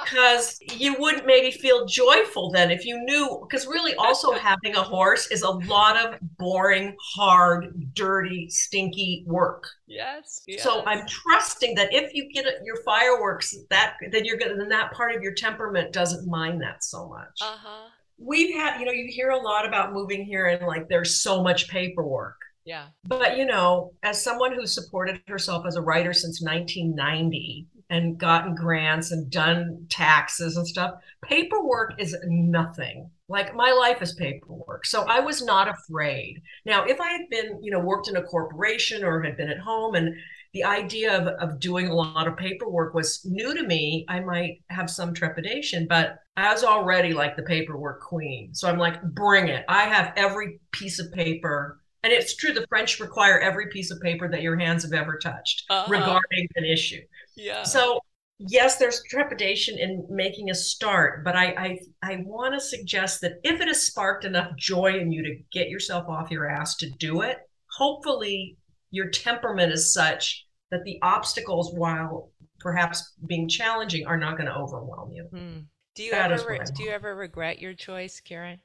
because 0.04 0.58
you 0.76 0.96
wouldn't 0.98 1.26
maybe 1.26 1.50
feel 1.50 1.84
joyful 1.84 2.50
then 2.50 2.70
if 2.70 2.86
you 2.86 2.98
knew 3.04 3.38
because 3.42 3.66
really 3.66 3.94
also 3.96 4.32
having 4.38 4.74
a 4.74 4.82
horse 4.82 5.30
is 5.30 5.42
a 5.42 5.50
lot 5.50 6.02
of 6.02 6.18
boring 6.38 6.96
hard 7.14 7.74
dirty 7.92 8.48
stinky 8.48 9.22
work 9.26 9.68
yes, 9.86 10.42
yes. 10.46 10.62
so 10.62 10.82
i'm 10.86 11.06
trusting 11.06 11.74
that 11.74 11.92
if 11.92 12.14
you 12.14 12.26
get 12.32 12.46
your 12.64 12.82
fireworks 12.84 13.54
that 13.68 13.96
then 14.12 14.24
you're 14.24 14.38
gonna 14.38 14.56
then 14.56 14.70
that 14.70 14.92
part 14.92 15.14
of 15.14 15.22
your 15.22 15.34
temperament 15.34 15.92
doesn't 15.92 16.26
mind 16.26 16.60
that 16.60 16.82
so 16.82 17.06
much 17.08 17.38
uh-huh 17.42 17.88
we've 18.18 18.54
had 18.54 18.78
you 18.78 18.86
know 18.86 18.92
you 18.92 19.10
hear 19.10 19.30
a 19.30 19.38
lot 19.38 19.66
about 19.66 19.92
moving 19.92 20.24
here 20.24 20.46
and 20.46 20.66
like 20.66 20.88
there's 20.88 21.22
so 21.22 21.42
much 21.42 21.68
paperwork 21.68 22.36
yeah 22.64 22.86
but 23.04 23.36
you 23.36 23.44
know 23.44 23.92
as 24.02 24.22
someone 24.22 24.54
who 24.54 24.66
supported 24.66 25.20
herself 25.26 25.64
as 25.66 25.76
a 25.76 25.82
writer 25.82 26.12
since 26.12 26.42
1990 26.42 27.66
and 27.90 28.18
gotten 28.18 28.54
grants 28.54 29.10
and 29.10 29.30
done 29.30 29.84
taxes 29.88 30.56
and 30.56 30.66
stuff 30.66 30.94
paperwork 31.22 31.92
is 31.98 32.16
nothing 32.24 33.10
like 33.28 33.54
my 33.54 33.72
life 33.72 34.00
is 34.00 34.14
paperwork 34.14 34.86
so 34.86 35.02
i 35.08 35.20
was 35.20 35.42
not 35.42 35.68
afraid 35.68 36.40
now 36.64 36.84
if 36.84 37.00
i 37.00 37.10
had 37.10 37.28
been 37.30 37.58
you 37.62 37.70
know 37.70 37.80
worked 37.80 38.08
in 38.08 38.16
a 38.16 38.22
corporation 38.22 39.04
or 39.04 39.22
had 39.22 39.36
been 39.36 39.50
at 39.50 39.58
home 39.58 39.94
and 39.94 40.14
the 40.52 40.64
idea 40.64 41.16
of, 41.16 41.26
of 41.26 41.58
doing 41.60 41.86
a 41.86 41.94
lot 41.94 42.28
of 42.28 42.36
paperwork 42.36 42.94
was 42.94 43.24
new 43.24 43.54
to 43.54 43.62
me 43.64 44.04
i 44.08 44.20
might 44.20 44.62
have 44.68 44.88
some 44.88 45.12
trepidation 45.12 45.86
but 45.88 46.18
I 46.36 46.50
was 46.50 46.64
already 46.64 47.12
like 47.12 47.36
the 47.36 47.42
paperwork 47.42 48.00
queen. 48.00 48.54
So 48.54 48.68
I'm 48.68 48.78
like, 48.78 49.02
bring 49.02 49.48
it. 49.48 49.64
I 49.68 49.82
have 49.82 50.14
every 50.16 50.60
piece 50.70 50.98
of 50.98 51.12
paper. 51.12 51.81
And 52.04 52.12
it's 52.12 52.34
true, 52.34 52.52
the 52.52 52.66
French 52.68 52.98
require 53.00 53.38
every 53.38 53.68
piece 53.68 53.90
of 53.90 54.00
paper 54.00 54.28
that 54.28 54.42
your 54.42 54.56
hands 54.58 54.82
have 54.82 54.92
ever 54.92 55.18
touched 55.18 55.64
Uh-huh. 55.70 55.86
regarding 55.90 56.48
an 56.56 56.64
issue. 56.64 57.00
yeah 57.36 57.62
So 57.62 58.00
yes, 58.38 58.76
there's 58.76 59.02
trepidation 59.04 59.78
in 59.78 60.04
making 60.10 60.50
a 60.50 60.54
start, 60.54 61.22
but 61.24 61.36
I 61.36 61.46
I, 61.66 61.78
I 62.02 62.16
want 62.26 62.54
to 62.54 62.60
suggest 62.60 63.20
that 63.20 63.34
if 63.44 63.60
it 63.60 63.68
has 63.68 63.86
sparked 63.86 64.24
enough 64.24 64.56
joy 64.56 64.98
in 64.98 65.12
you 65.12 65.22
to 65.22 65.36
get 65.52 65.68
yourself 65.68 66.08
off 66.08 66.30
your 66.30 66.48
ass 66.50 66.76
to 66.78 66.90
do 66.90 67.22
it, 67.22 67.38
hopefully 67.70 68.56
your 68.90 69.08
temperament 69.10 69.72
is 69.72 69.92
such 69.94 70.46
that 70.70 70.82
the 70.84 70.98
obstacles, 71.02 71.72
while 71.72 72.30
perhaps 72.58 73.14
being 73.26 73.48
challenging, 73.48 74.06
are 74.06 74.16
not 74.16 74.36
going 74.36 74.46
to 74.48 74.54
overwhelm 74.56 75.12
you. 75.12 75.24
Hmm. 75.24 75.58
do 75.94 76.02
you 76.02 76.10
That 76.12 76.32
ever 76.32 76.48
re- 76.48 76.58
what 76.58 76.68
I 76.68 76.72
do 76.74 76.82
you 76.84 76.90
ever 76.90 77.14
regret 77.14 77.60
your 77.60 77.74
choice 77.74 78.20
karen 78.20 78.60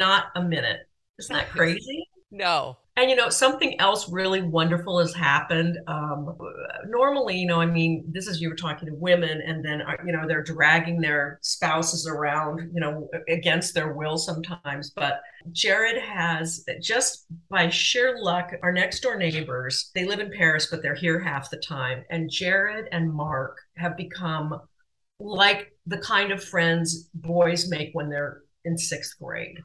Not 0.00 0.26
a 0.34 0.42
minute. 0.42 0.80
Isn't 1.18 1.36
that 1.36 1.48
crazy? 1.56 2.08
No 2.32 2.76
And 2.96 3.08
you 3.08 3.16
know, 3.16 3.30
something 3.30 3.80
else 3.80 4.10
really 4.10 4.42
wonderful 4.42 4.98
has 4.98 5.14
happened. 5.14 5.78
Um, 5.86 6.36
normally, 6.86 7.38
you 7.38 7.46
know, 7.46 7.60
I 7.60 7.66
mean, 7.66 8.04
this 8.06 8.26
is 8.26 8.40
you 8.40 8.50
were 8.50 8.54
talking 8.54 8.88
to 8.88 8.94
women, 8.94 9.40
and 9.40 9.64
then 9.64 9.80
uh, 9.80 9.96
you 10.04 10.12
know 10.12 10.26
they're 10.26 10.42
dragging 10.42 11.00
their 11.00 11.38
spouses 11.42 12.06
around, 12.06 12.70
you 12.74 12.80
know, 12.80 13.08
against 13.28 13.72
their 13.74 13.94
will 13.94 14.18
sometimes. 14.18 14.90
But 14.90 15.22
Jared 15.52 16.02
has 16.02 16.66
just 16.82 17.26
by 17.48 17.70
sheer 17.70 18.18
luck, 18.20 18.52
our 18.62 18.72
next 18.72 19.00
door 19.00 19.16
neighbors. 19.16 19.90
They 19.94 20.04
live 20.04 20.20
in 20.20 20.30
Paris, 20.30 20.68
but 20.70 20.82
they're 20.82 20.94
here 20.94 21.18
half 21.18 21.48
the 21.48 21.58
time. 21.58 22.04
And 22.10 22.30
Jared 22.30 22.88
and 22.92 23.12
Mark 23.12 23.56
have 23.76 23.96
become 23.96 24.60
like 25.18 25.72
the 25.86 25.98
kind 25.98 26.30
of 26.30 26.44
friends 26.44 27.08
boys 27.14 27.70
make 27.70 27.90
when 27.94 28.10
they're 28.10 28.42
in 28.64 28.76
sixth 28.76 29.18
grade 29.18 29.58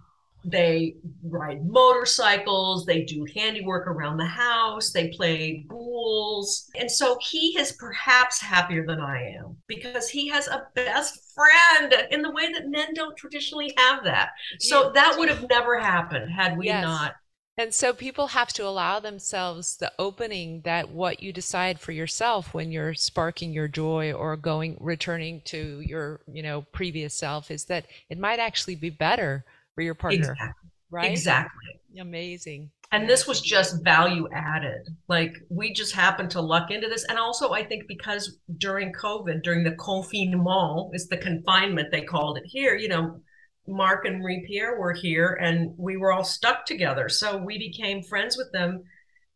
they 0.43 0.95
ride 1.23 1.65
motorcycles, 1.65 2.85
they 2.85 3.03
do 3.03 3.25
handiwork 3.35 3.87
around 3.87 4.17
the 4.17 4.25
house, 4.25 4.91
they 4.91 5.09
play 5.09 5.65
bowls. 5.67 6.69
And 6.79 6.89
so 6.89 7.17
he 7.21 7.57
is 7.59 7.73
perhaps 7.73 8.41
happier 8.41 8.85
than 8.85 9.01
I 9.01 9.33
am 9.37 9.57
because 9.67 10.09
he 10.09 10.29
has 10.29 10.47
a 10.47 10.67
best 10.73 11.19
friend 11.35 11.93
in 12.11 12.21
the 12.21 12.31
way 12.31 12.51
that 12.53 12.69
men 12.69 12.93
don't 12.93 13.17
traditionally 13.17 13.73
have 13.77 14.03
that. 14.05 14.29
So 14.59 14.91
that 14.93 15.17
would 15.17 15.29
have 15.29 15.49
never 15.49 15.79
happened 15.79 16.31
had 16.31 16.57
we 16.57 16.67
Yes. 16.67 16.77
not. 16.79 17.15
And 17.57 17.73
so 17.73 17.91
people 17.93 18.27
have 18.27 18.53
to 18.53 18.67
allow 18.67 18.99
themselves 18.99 19.77
the 19.77 19.91
opening 19.97 20.61
that 20.61 20.89
what 20.89 21.23
you 21.23 21.33
decide 21.33 21.79
for 21.79 21.91
yourself 21.91 22.53
when 22.53 22.71
you're 22.71 22.93
sparking 22.93 23.51
your 23.51 23.67
joy 23.67 24.13
or 24.13 24.37
going 24.37 24.77
returning 24.79 25.41
to 25.45 25.79
your, 25.81 26.21
you 26.31 26.43
know, 26.43 26.61
previous 26.71 27.15
self 27.15 27.49
is 27.49 27.65
that 27.65 27.87
it 28.09 28.19
might 28.19 28.39
actually 28.39 28.75
be 28.75 28.91
better 28.91 29.43
for 29.77 29.83
your 29.83 29.93
partner, 29.93 30.31
Exactly. 30.31 30.69
right? 30.89 31.11
Exactly. 31.11 31.99
Amazing. 31.99 32.71
And 32.91 33.07
this 33.07 33.27
was 33.27 33.41
just 33.41 33.83
value 33.83 34.27
added. 34.33 34.87
Like 35.07 35.35
we 35.49 35.71
just 35.71 35.93
happened 35.93 36.31
to 36.31 36.41
luck 36.41 36.71
into 36.71 36.87
this. 36.87 37.05
And 37.07 37.19
also, 37.19 37.51
I 37.51 37.63
think 37.63 37.83
because 37.87 38.39
during 38.57 38.91
COVID, 38.91 39.43
during 39.43 39.63
the 39.63 39.73
confinement, 39.75 40.95
is 40.95 41.07
the 41.07 41.17
confinement 41.17 41.91
they 41.91 42.01
called 42.01 42.39
it 42.39 42.45
here, 42.47 42.73
you 42.75 42.87
know, 42.87 43.19
Mark 43.67 44.05
and 44.05 44.19
Marie 44.19 44.43
Pierre 44.47 44.79
were 44.79 44.93
here 44.93 45.37
and 45.39 45.75
we 45.77 45.95
were 45.97 46.11
all 46.11 46.23
stuck 46.23 46.65
together. 46.65 47.07
So 47.07 47.37
we 47.37 47.59
became 47.59 48.01
friends 48.01 48.35
with 48.35 48.51
them 48.51 48.83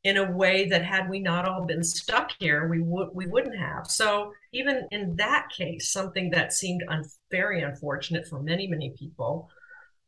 in 0.04 0.18
a 0.18 0.32
way 0.32 0.68
that 0.70 0.84
had 0.84 1.08
we 1.08 1.20
not 1.20 1.48
all 1.48 1.68
been 1.68 1.84
stuck 1.84 2.32
here, 2.40 2.68
we 2.68 2.80
would 2.82 3.10
we 3.14 3.28
wouldn't 3.28 3.60
have. 3.60 3.86
So 3.86 4.34
even 4.54 4.88
in 4.90 5.16
that 5.18 5.50
case, 5.56 5.92
something 5.92 6.32
that 6.32 6.52
seemed 6.54 6.82
un- 6.88 7.04
very 7.30 7.62
unfortunate 7.62 8.28
for 8.28 8.42
many, 8.42 8.66
many 8.66 8.92
people, 8.98 9.48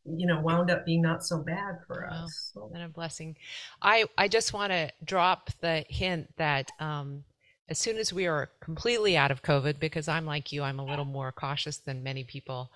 you 0.06 0.28
know, 0.28 0.42
wound 0.42 0.70
up 0.70 0.86
being 0.86 1.02
not 1.02 1.24
so 1.26 1.40
bad 1.40 1.80
for 1.88 2.08
Wow. 2.12 2.24
us. 2.26 2.52
So. 2.54 2.70
And 2.74 2.84
a 2.84 2.90
blessing. 2.90 3.36
I, 3.82 4.06
I 4.18 4.28
just 4.28 4.54
want 4.54 4.72
to 4.72 4.92
drop 5.04 5.50
the 5.62 5.86
hint 5.90 6.28
that 6.38 6.72
um, 6.80 7.24
as 7.70 7.80
soon 7.80 7.98
as 7.98 8.12
we 8.12 8.28
are 8.28 8.50
completely 8.62 9.16
out 9.16 9.32
of 9.32 9.42
COVID, 9.44 9.80
because 9.80 10.08
I'm 10.08 10.26
like 10.26 10.52
you, 10.52 10.64
I'm 10.64 10.80
a 10.80 10.86
little 10.86 11.06
more 11.06 11.32
cautious 11.32 11.78
than 11.78 12.04
many 12.04 12.24
people. 12.24 12.70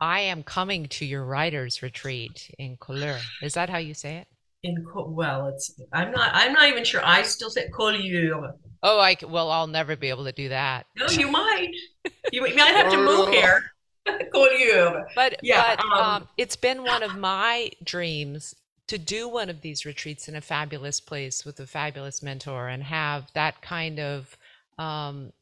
I 0.00 0.20
am 0.20 0.42
coming 0.42 0.86
to 0.88 1.04
your 1.04 1.24
writers 1.24 1.82
retreat 1.82 2.52
in 2.58 2.76
Couleur. 2.76 3.18
Is 3.42 3.54
that 3.54 3.70
how 3.70 3.78
you 3.78 3.94
say 3.94 4.16
it? 4.16 4.26
in 4.64 4.84
co- 4.92 5.08
well 5.10 5.48
it's 5.48 5.74
i'm 5.92 6.12
not 6.12 6.30
i'm 6.34 6.52
not 6.52 6.68
even 6.68 6.84
sure 6.84 7.00
i 7.04 7.20
still 7.22 7.50
say 7.50 7.68
collier 7.70 8.32
Oh, 8.84 9.00
i 9.00 9.16
well, 9.28 9.50
I'll 9.50 9.66
never 9.66 9.96
be 9.96 10.08
able 10.08 10.22
to 10.24 10.30
do 10.30 10.50
that. 10.50 10.86
no 10.96 11.06
you 11.08 11.28
might 11.28 11.70
you 12.32 12.42
might 12.42 12.76
have 12.76 12.92
to 12.92 12.96
move 12.98 13.28
here 13.34 13.60
collier 14.32 15.04
But 15.14 15.38
Yeah, 15.42 15.76
but 15.76 15.84
um, 15.84 16.04
um, 16.04 16.28
it's 16.36 16.56
been 16.56 16.84
one 16.84 17.02
of 17.02 17.16
my 17.16 17.70
dreams 17.84 18.54
to 18.88 18.98
do 18.98 19.28
one 19.28 19.48
of 19.48 19.60
these 19.60 19.86
retreats 19.86 20.28
in 20.28 20.36
a 20.36 20.40
fabulous 20.40 21.00
place 21.00 21.44
with 21.44 21.60
a 21.60 21.66
fabulous 21.66 22.22
mentor 22.22 22.68
and 22.68 22.82
have 22.82 23.30
that 23.34 23.62
kind 23.62 23.98
of 24.00 24.36
um, 24.78 25.32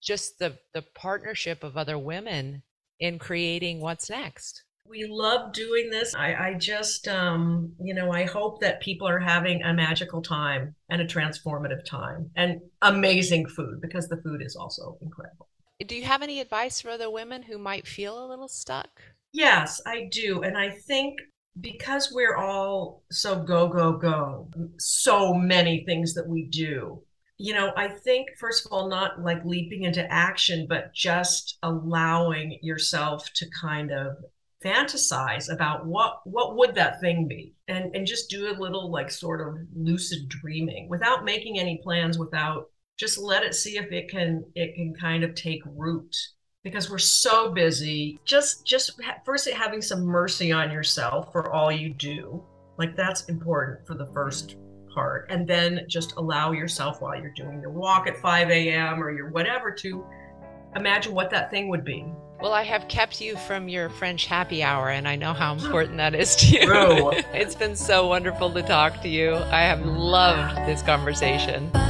just 0.00 0.38
the 0.38 0.58
the 0.72 0.82
partnership 0.94 1.62
of 1.62 1.76
other 1.76 1.98
women 1.98 2.62
in 2.98 3.18
creating 3.18 3.80
what's 3.80 4.10
next. 4.10 4.64
we 4.88 5.06
love 5.08 5.52
doing 5.52 5.90
this. 5.90 6.14
I 6.14 6.34
i 6.34 6.54
just 6.54 7.06
um 7.08 7.72
you 7.80 7.94
know 7.94 8.12
i 8.12 8.24
hope 8.24 8.60
that 8.60 8.80
people 8.80 9.06
are 9.08 9.20
having 9.20 9.62
a 9.62 9.72
magical 9.72 10.22
time 10.22 10.74
and 10.88 11.00
a 11.00 11.06
transformative 11.06 11.84
time 11.84 12.30
and 12.36 12.60
amazing 12.82 13.46
food 13.46 13.80
because 13.80 14.08
the 14.08 14.20
food 14.22 14.42
is 14.42 14.56
also 14.56 14.98
incredible 15.00 15.49
Do 15.86 15.96
you 15.96 16.04
have 16.04 16.22
any 16.22 16.40
advice 16.40 16.80
for 16.80 16.90
other 16.90 17.10
women 17.10 17.42
who 17.42 17.58
might 17.58 17.86
feel 17.86 18.24
a 18.24 18.28
little 18.28 18.48
stuck? 18.48 19.00
Yes, 19.32 19.80
I 19.86 20.08
do. 20.10 20.42
And 20.42 20.56
I 20.56 20.70
think 20.70 21.18
because 21.60 22.12
we're 22.12 22.36
all 22.36 23.02
so 23.10 23.42
go, 23.42 23.68
go, 23.68 23.92
go, 23.92 24.48
so 24.78 25.34
many 25.34 25.84
things 25.84 26.14
that 26.14 26.28
we 26.28 26.46
do, 26.46 27.02
you 27.38 27.54
know, 27.54 27.72
I 27.76 27.88
think, 27.88 28.28
first 28.38 28.66
of 28.66 28.72
all, 28.72 28.88
not 28.88 29.22
like 29.22 29.44
leaping 29.44 29.84
into 29.84 30.06
action, 30.12 30.66
but 30.68 30.92
just 30.92 31.58
allowing 31.62 32.58
yourself 32.60 33.30
to 33.34 33.46
kind 33.60 33.90
of 33.90 34.16
fantasize 34.62 35.50
about 35.50 35.86
what 35.86 36.20
what 36.24 36.54
would 36.54 36.74
that 36.74 37.00
thing 37.00 37.26
be 37.26 37.54
and 37.66 37.96
and 37.96 38.06
just 38.06 38.28
do 38.28 38.50
a 38.50 38.60
little 38.60 38.90
like 38.90 39.10
sort 39.10 39.40
of 39.40 39.56
lucid 39.74 40.28
dreaming 40.28 40.86
without 40.90 41.24
making 41.24 41.58
any 41.58 41.80
plans 41.82 42.18
without 42.18 42.68
just 43.00 43.16
let 43.16 43.42
it 43.42 43.54
see 43.54 43.78
if 43.78 43.90
it 43.90 44.10
can 44.10 44.44
it 44.54 44.74
can 44.74 44.94
kind 44.94 45.24
of 45.24 45.34
take 45.34 45.62
root 45.74 46.14
because 46.62 46.90
we're 46.90 46.98
so 46.98 47.50
busy 47.50 48.20
just 48.26 48.66
just 48.66 48.92
ha- 49.02 49.16
first 49.24 49.48
having 49.48 49.80
some 49.80 50.02
mercy 50.02 50.52
on 50.52 50.70
yourself 50.70 51.32
for 51.32 51.50
all 51.50 51.72
you 51.72 51.94
do 51.94 52.44
like 52.78 52.94
that's 52.94 53.24
important 53.24 53.86
for 53.86 53.94
the 53.94 54.06
first 54.12 54.56
part 54.94 55.26
and 55.30 55.48
then 55.48 55.80
just 55.88 56.14
allow 56.16 56.52
yourself 56.52 57.00
while 57.00 57.18
you're 57.18 57.32
doing 57.34 57.58
your 57.62 57.70
walk 57.70 58.06
at 58.06 58.18
5 58.18 58.50
a.m 58.50 59.02
or 59.02 59.10
your 59.10 59.30
whatever 59.30 59.70
to 59.70 60.04
imagine 60.76 61.14
what 61.14 61.30
that 61.30 61.50
thing 61.50 61.68
would 61.68 61.84
be 61.84 62.04
Well, 62.42 62.52
I 62.52 62.64
have 62.64 62.86
kept 62.88 63.20
you 63.20 63.36
from 63.36 63.68
your 63.68 63.90
French 63.90 64.24
happy 64.24 64.62
hour, 64.62 64.88
and 64.88 65.06
I 65.06 65.14
know 65.14 65.34
how 65.34 65.52
important 65.52 65.98
that 65.98 66.14
is 66.14 66.34
to 66.36 66.46
you. 66.46 67.12
It's 67.34 67.54
been 67.54 67.76
so 67.76 68.06
wonderful 68.06 68.50
to 68.54 68.62
talk 68.62 69.02
to 69.02 69.10
you. 69.10 69.34
I 69.34 69.60
have 69.60 69.84
loved 69.84 70.56
this 70.66 70.80
conversation. 70.80 71.70
ba 71.70 71.78
ba 71.78 71.89